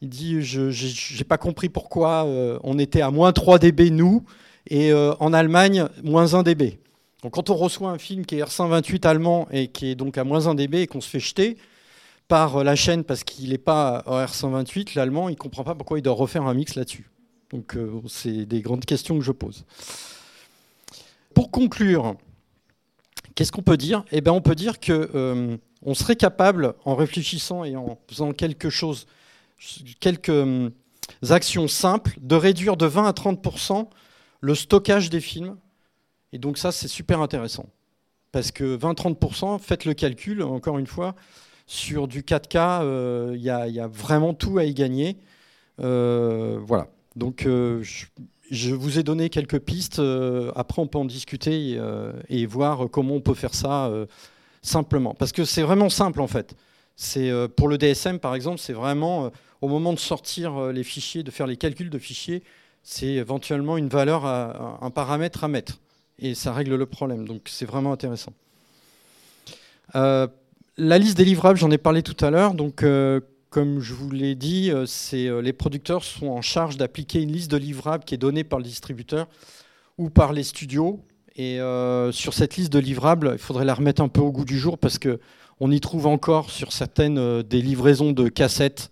Il 0.01 0.10
dit, 0.10 0.41
je 0.41 1.17
n'ai 1.17 1.23
pas 1.23 1.38
compris 1.38 1.69
pourquoi 1.69 2.25
on 2.63 2.80
était 2.80 3.01
à 3.01 3.12
moins 3.12 3.32
3 3.32 3.60
dB, 3.60 3.91
nous, 3.91 4.23
et 4.69 4.93
en 4.93 5.34
Allemagne, 5.34 5.88
moins 6.04 6.34
1 6.34 6.43
dB. 6.43 6.80
Donc 7.24 7.34
quand 7.34 7.50
on 7.50 7.56
reçoit 7.56 7.91
un 7.91 7.97
film 7.97 8.26
qui 8.26 8.36
est 8.36 8.43
R128 8.43 9.06
allemand 9.08 9.47
et 9.52 9.67
qui 9.67 9.88
est 9.88 9.95
donc 9.95 10.17
à 10.17 10.24
moins 10.24 10.47
1 10.47 10.56
dB 10.56 10.82
et 10.82 10.88
qu'on 10.88 11.02
se 11.02 11.10
fait 11.10 11.19
jeter 11.19 11.58
par 12.28 12.63
la 12.63 12.76
chaîne 12.76 13.04
parce 13.04 13.24
qu'il 13.24 13.50
n'est 13.50 13.58
pas 13.58 14.04
en 14.06 14.24
R128, 14.24 14.95
l'allemand, 14.95 15.30
il 15.30 15.34
ne 15.34 15.38
comprend 15.38 15.63
pas 15.63 15.76
pourquoi 15.76 16.00
il 16.00 16.02
doit 16.02 16.13
refaire 16.13 16.43
un 16.43 16.54
mix 16.54 16.76
là-dessus. 16.76 17.10
Donc 17.52 17.78
c'est 18.08 18.45
des 18.45 18.62
grandes 18.62 18.86
questions 18.86 19.17
que 19.17 19.26
je 19.26 19.32
pose. 19.32 19.65
Pour 21.34 21.52
conclure, 21.52 22.15
qu'est-ce 23.36 23.52
qu'on 23.52 23.62
peut 23.62 23.78
dire? 23.78 24.04
Eh 24.12 24.21
bien, 24.21 24.34
on 24.34 24.41
peut 24.41 24.56
dire 24.56 24.80
que 24.80 25.10
euh, 25.15 25.58
on 25.82 25.93
serait 25.93 26.15
capable, 26.15 26.76
en 26.86 26.95
réfléchissant 26.95 27.63
et 27.63 27.76
en 27.76 27.97
faisant 28.08 28.34
quelque 28.34 28.69
chose, 28.69 29.08
quelques 30.00 30.30
euh, 30.30 30.69
actions 31.30 31.67
simples, 31.67 32.17
de 32.21 32.36
réduire 32.36 32.78
de 32.78 32.86
20 32.86 33.08
à 33.08 33.13
30 33.13 33.41
le 34.41 34.56
stockage 34.56 35.10
des 35.10 35.21
films. 35.21 35.56
Et 36.34 36.38
donc 36.38 36.58
ça, 36.58 36.71
c'est 36.71 36.88
super 36.88 37.21
intéressant. 37.21 37.67
Parce 38.32 38.51
que 38.51 38.77
20-30%, 38.77 39.60
faites 39.60 39.86
le 39.86 39.93
calcul, 39.93 40.43
encore 40.43 40.77
une 40.77 40.88
fois, 40.88 41.15
sur 41.67 42.08
du 42.08 42.21
4K, 42.21 42.82
euh, 42.84 43.34
il 43.36 43.41
y, 43.41 43.49
a 43.49 43.88
vraiment 43.88 44.34
tout 44.34 44.58
à 44.58 44.65
y 44.65 44.73
gagner. 44.73 45.17
voilà. 45.77 46.88
Donc, 47.15 47.43
je, 47.45 48.06
je 48.51 48.75
vous 48.75 48.99
ai 48.99 49.04
donné 49.04 49.30
quelques 49.30 49.60
pistes. 49.60 49.99
Euh, 49.99 50.51
après, 50.56 50.82
on 50.82 50.88
peut 50.88 50.99
en 50.99 51.06
discuter 51.06 51.75
euh, 51.77 52.12
et, 52.30 52.45
voir 52.45 52.89
comment 52.91 53.15
on 53.15 53.21
peut 53.21 53.34
faire 53.34 53.56
ça 53.56 53.88
euh, 53.88 54.06
simplement. 54.62 55.15
Parce 55.15 55.32
que 55.32 55.45
c'est 55.45 55.62
vraiment 55.63 55.89
simple, 55.89 56.21
en 56.21 56.27
fait. 56.27 56.56
C'est 56.97 57.32
pour 57.56 57.67
le 57.67 57.80
DSM, 57.80 58.19
par 58.19 58.36
exemple, 58.36 58.60
c'est 58.60 58.73
vraiment 58.73 59.32
au 59.62 59.67
moment 59.67 59.91
de 59.91 59.97
sortir 59.97 60.67
les 60.67 60.84
fichiers, 60.84 61.23
de 61.23 61.32
faire 61.32 61.47
les 61.47 61.58
calculs 61.58 61.89
de 61.89 61.97
fichiers, 61.97 62.43
c'est 62.84 63.08
éventuellement 63.08 63.78
une 63.78 63.89
valeur, 63.89 64.26
un 64.26 64.89
paramètre 64.89 65.44
à 65.44 65.48
mettre. 65.48 65.80
Et 66.20 66.36
ça 66.36 66.54
règle 66.54 66.76
le 66.76 66.86
problème. 66.86 67.28
Donc, 67.28 67.44
c'est 67.46 67.65
vraiment 67.65 67.94
intéressant. 67.94 68.34
la 69.94 70.28
liste 70.78 71.17
des 71.17 71.26
livrables, 71.26 71.60
j'en 71.60 71.72
ai 71.72 71.78
parlé 71.78 72.04
tout 72.04 72.26
à 72.26 72.30
l'heure. 72.30 72.54
Donc, 72.54 72.84
comme 73.52 73.82
je 73.82 73.94
vous 73.94 74.10
l'ai 74.10 74.34
dit, 74.34 74.72
euh, 74.72 74.86
euh, 75.13 75.41
les 75.41 75.54
producteurs 75.54 76.06
sont 76.06 76.28
en 76.28 76.41
charge 76.41 76.78
d'appliquer 76.78 77.22
une 77.22 77.34
liste 77.34 77.52
de 77.52 77.58
livrables 77.58 78.06
qui 78.06 78.15
est 78.15 78.17
donnée 78.17 78.46
par 78.46 78.58
le 78.58 78.63
distributeur 78.63 79.28
ou 79.98 80.10
par 80.10 80.32
les 80.32 80.44
studios. 80.44 81.02
Et 81.36 81.60
euh, 81.60 82.13
sur 82.13 82.34
cette 82.34 82.56
liste 82.56 82.72
de 82.72 82.80
livrables, 82.80 83.32
il 83.34 83.39
faudrait 83.39 83.65
la 83.65 83.74
remettre 83.74 84.02
un 84.02 84.08
peu 84.08 84.22
au 84.22 84.32
goût 84.32 84.46
du 84.46 84.58
jour 84.58 84.78
parce 84.78 84.98
qu'on 84.98 85.70
y 85.70 85.82
trouve 85.82 86.08
encore 86.08 86.50
sur 86.50 86.72
certaines 86.72 87.44
des 87.44 87.62
livraisons 87.62 88.13
de 88.13 88.30
cassettes 88.30 88.89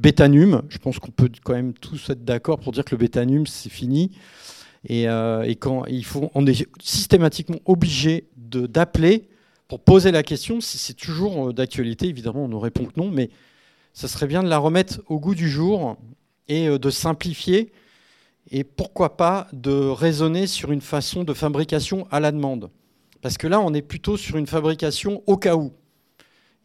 Bétanum. 0.00 0.62
Je 0.68 0.78
pense 0.78 0.98
qu'on 0.98 1.10
peut 1.10 1.30
quand 1.44 1.52
même 1.52 1.74
tous 1.74 2.10
être 2.10 2.24
d'accord 2.24 2.58
pour 2.58 2.72
dire 2.72 2.84
que 2.84 2.94
le 2.94 2.98
Bétanum, 2.98 3.46
c'est 3.46 3.70
fini. 3.70 4.12
Et, 4.88 5.04
quand 5.60 5.84
il 5.86 6.04
faut, 6.04 6.30
on 6.34 6.46
est 6.46 6.66
systématiquement 6.80 7.58
obligé 7.66 8.28
d'appeler 8.34 9.28
pour 9.68 9.80
poser 9.80 10.10
la 10.10 10.22
question, 10.22 10.60
si 10.60 10.78
c'est 10.78 10.94
toujours 10.94 11.52
d'actualité, 11.52 12.06
évidemment 12.06 12.44
on 12.46 12.48
nous 12.48 12.58
répond 12.58 12.86
que 12.86 12.98
non, 12.98 13.10
mais 13.10 13.28
ça 13.92 14.08
serait 14.08 14.26
bien 14.26 14.42
de 14.42 14.48
la 14.48 14.58
remettre 14.58 15.00
au 15.06 15.20
goût 15.20 15.34
du 15.34 15.50
jour 15.50 15.96
et 16.48 16.66
de 16.78 16.90
simplifier 16.90 17.70
et 18.50 18.64
pourquoi 18.64 19.16
pas 19.16 19.48
de 19.52 19.70
raisonner 19.70 20.46
sur 20.46 20.72
une 20.72 20.80
façon 20.80 21.24
de 21.24 21.34
fabrication 21.34 22.06
à 22.10 22.20
la 22.20 22.32
demande. 22.32 22.70
Parce 23.20 23.36
que 23.36 23.46
là, 23.46 23.60
on 23.60 23.74
est 23.74 23.82
plutôt 23.82 24.16
sur 24.16 24.36
une 24.36 24.46
fabrication 24.46 25.22
au 25.26 25.36
cas 25.36 25.56
où. 25.56 25.72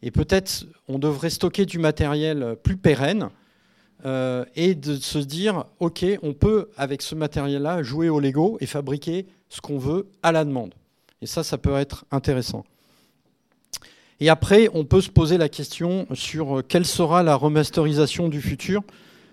Et 0.06 0.12
peut-être 0.12 0.66
on 0.86 1.00
devrait 1.00 1.30
stocker 1.30 1.66
du 1.66 1.80
matériel 1.80 2.54
plus 2.62 2.76
pérenne 2.76 3.28
euh, 4.04 4.44
et 4.54 4.76
de 4.76 4.94
se 4.94 5.18
dire, 5.18 5.64
OK, 5.80 6.06
on 6.22 6.32
peut, 6.32 6.68
avec 6.76 7.02
ce 7.02 7.16
matériel-là, 7.16 7.82
jouer 7.82 8.08
au 8.08 8.20
Lego 8.20 8.56
et 8.60 8.66
fabriquer 8.66 9.26
ce 9.48 9.60
qu'on 9.60 9.78
veut 9.78 10.06
à 10.22 10.30
la 10.30 10.44
demande. 10.44 10.74
Et 11.22 11.26
ça, 11.26 11.42
ça 11.42 11.58
peut 11.58 11.74
être 11.74 12.04
intéressant. 12.12 12.64
Et 14.20 14.28
après, 14.28 14.70
on 14.74 14.84
peut 14.84 15.00
se 15.00 15.10
poser 15.10 15.38
la 15.38 15.48
question 15.48 16.06
sur 16.14 16.62
quelle 16.68 16.86
sera 16.86 17.24
la 17.24 17.34
remasterisation 17.34 18.28
du 18.28 18.40
futur. 18.40 18.84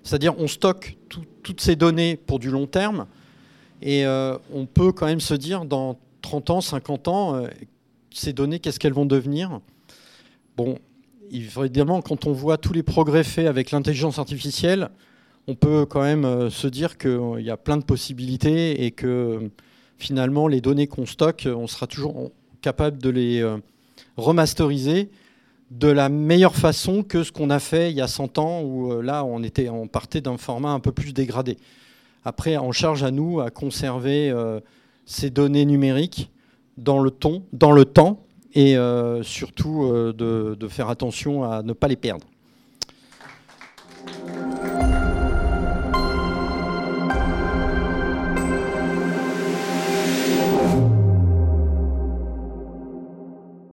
C'est-à-dire, 0.01 0.33
on 0.39 0.47
stocke 0.47 0.97
toutes 1.43 1.61
ces 1.61 1.75
données 1.75 2.15
pour 2.15 2.39
du 2.39 2.49
long 2.49 2.65
terme. 2.65 3.05
Et 3.83 4.07
euh, 4.07 4.39
on 4.51 4.65
peut 4.65 4.91
quand 4.91 5.05
même 5.05 5.21
se 5.21 5.35
dire, 5.35 5.65
dans 5.65 5.99
30 6.23 6.49
ans, 6.49 6.61
50 6.61 7.07
ans, 7.09 7.35
euh, 7.35 7.47
ces 8.09 8.33
données, 8.33 8.57
qu'est-ce 8.57 8.79
qu'elles 8.79 8.91
vont 8.91 9.05
devenir? 9.05 9.59
Bon, 10.57 10.77
évidemment, 11.31 12.01
quand 12.01 12.25
on 12.25 12.31
voit 12.31 12.57
tous 12.57 12.73
les 12.73 12.83
progrès 12.83 13.23
faits 13.23 13.47
avec 13.47 13.71
l'intelligence 13.71 14.19
artificielle, 14.19 14.89
on 15.47 15.55
peut 15.55 15.85
quand 15.85 16.01
même 16.01 16.25
euh, 16.25 16.49
se 16.49 16.67
dire 16.67 16.97
qu'il 16.97 17.41
y 17.41 17.49
a 17.49 17.57
plein 17.57 17.77
de 17.77 17.83
possibilités 17.83 18.85
et 18.85 18.91
que 18.91 19.49
finalement, 19.97 20.47
les 20.47 20.61
données 20.61 20.87
qu'on 20.87 21.05
stocke, 21.05 21.47
on 21.53 21.67
sera 21.67 21.87
toujours 21.87 22.31
capable 22.61 22.97
de 22.97 23.09
les 23.09 23.45
remasteriser 24.15 25.09
de 25.73 25.87
la 25.87 26.09
meilleure 26.09 26.55
façon 26.55 27.03
que 27.03 27.23
ce 27.23 27.31
qu'on 27.31 27.49
a 27.49 27.59
fait 27.59 27.91
il 27.91 27.97
y 27.97 28.01
a 28.01 28.07
100 28.07 28.37
ans, 28.37 28.61
où 28.61 28.91
euh, 28.91 29.01
là, 29.01 29.25
on, 29.25 29.41
était, 29.43 29.69
on 29.69 29.87
partait 29.87 30.21
d'un 30.21 30.37
format 30.37 30.69
un 30.69 30.79
peu 30.79 30.91
plus 30.91 31.13
dégradé. 31.13 31.57
Après, 32.23 32.57
on 32.57 32.71
charge 32.71 33.03
à 33.03 33.11
nous 33.11 33.41
à 33.41 33.49
conserver 33.49 34.29
euh, 34.29 34.59
ces 35.05 35.29
données 35.29 35.65
numériques 35.65 36.31
dans 36.77 36.99
le 36.99 37.11
temps 37.11 38.25
et 38.53 38.77
euh, 38.77 39.23
surtout 39.23 39.83
euh, 39.83 40.13
de, 40.13 40.67
faire 40.67 40.89
attention 40.89 41.43
à 41.43 41.63
ne 41.63 41.73
pas 41.73 41.87
les 41.87 41.95
perdre. 41.95 42.25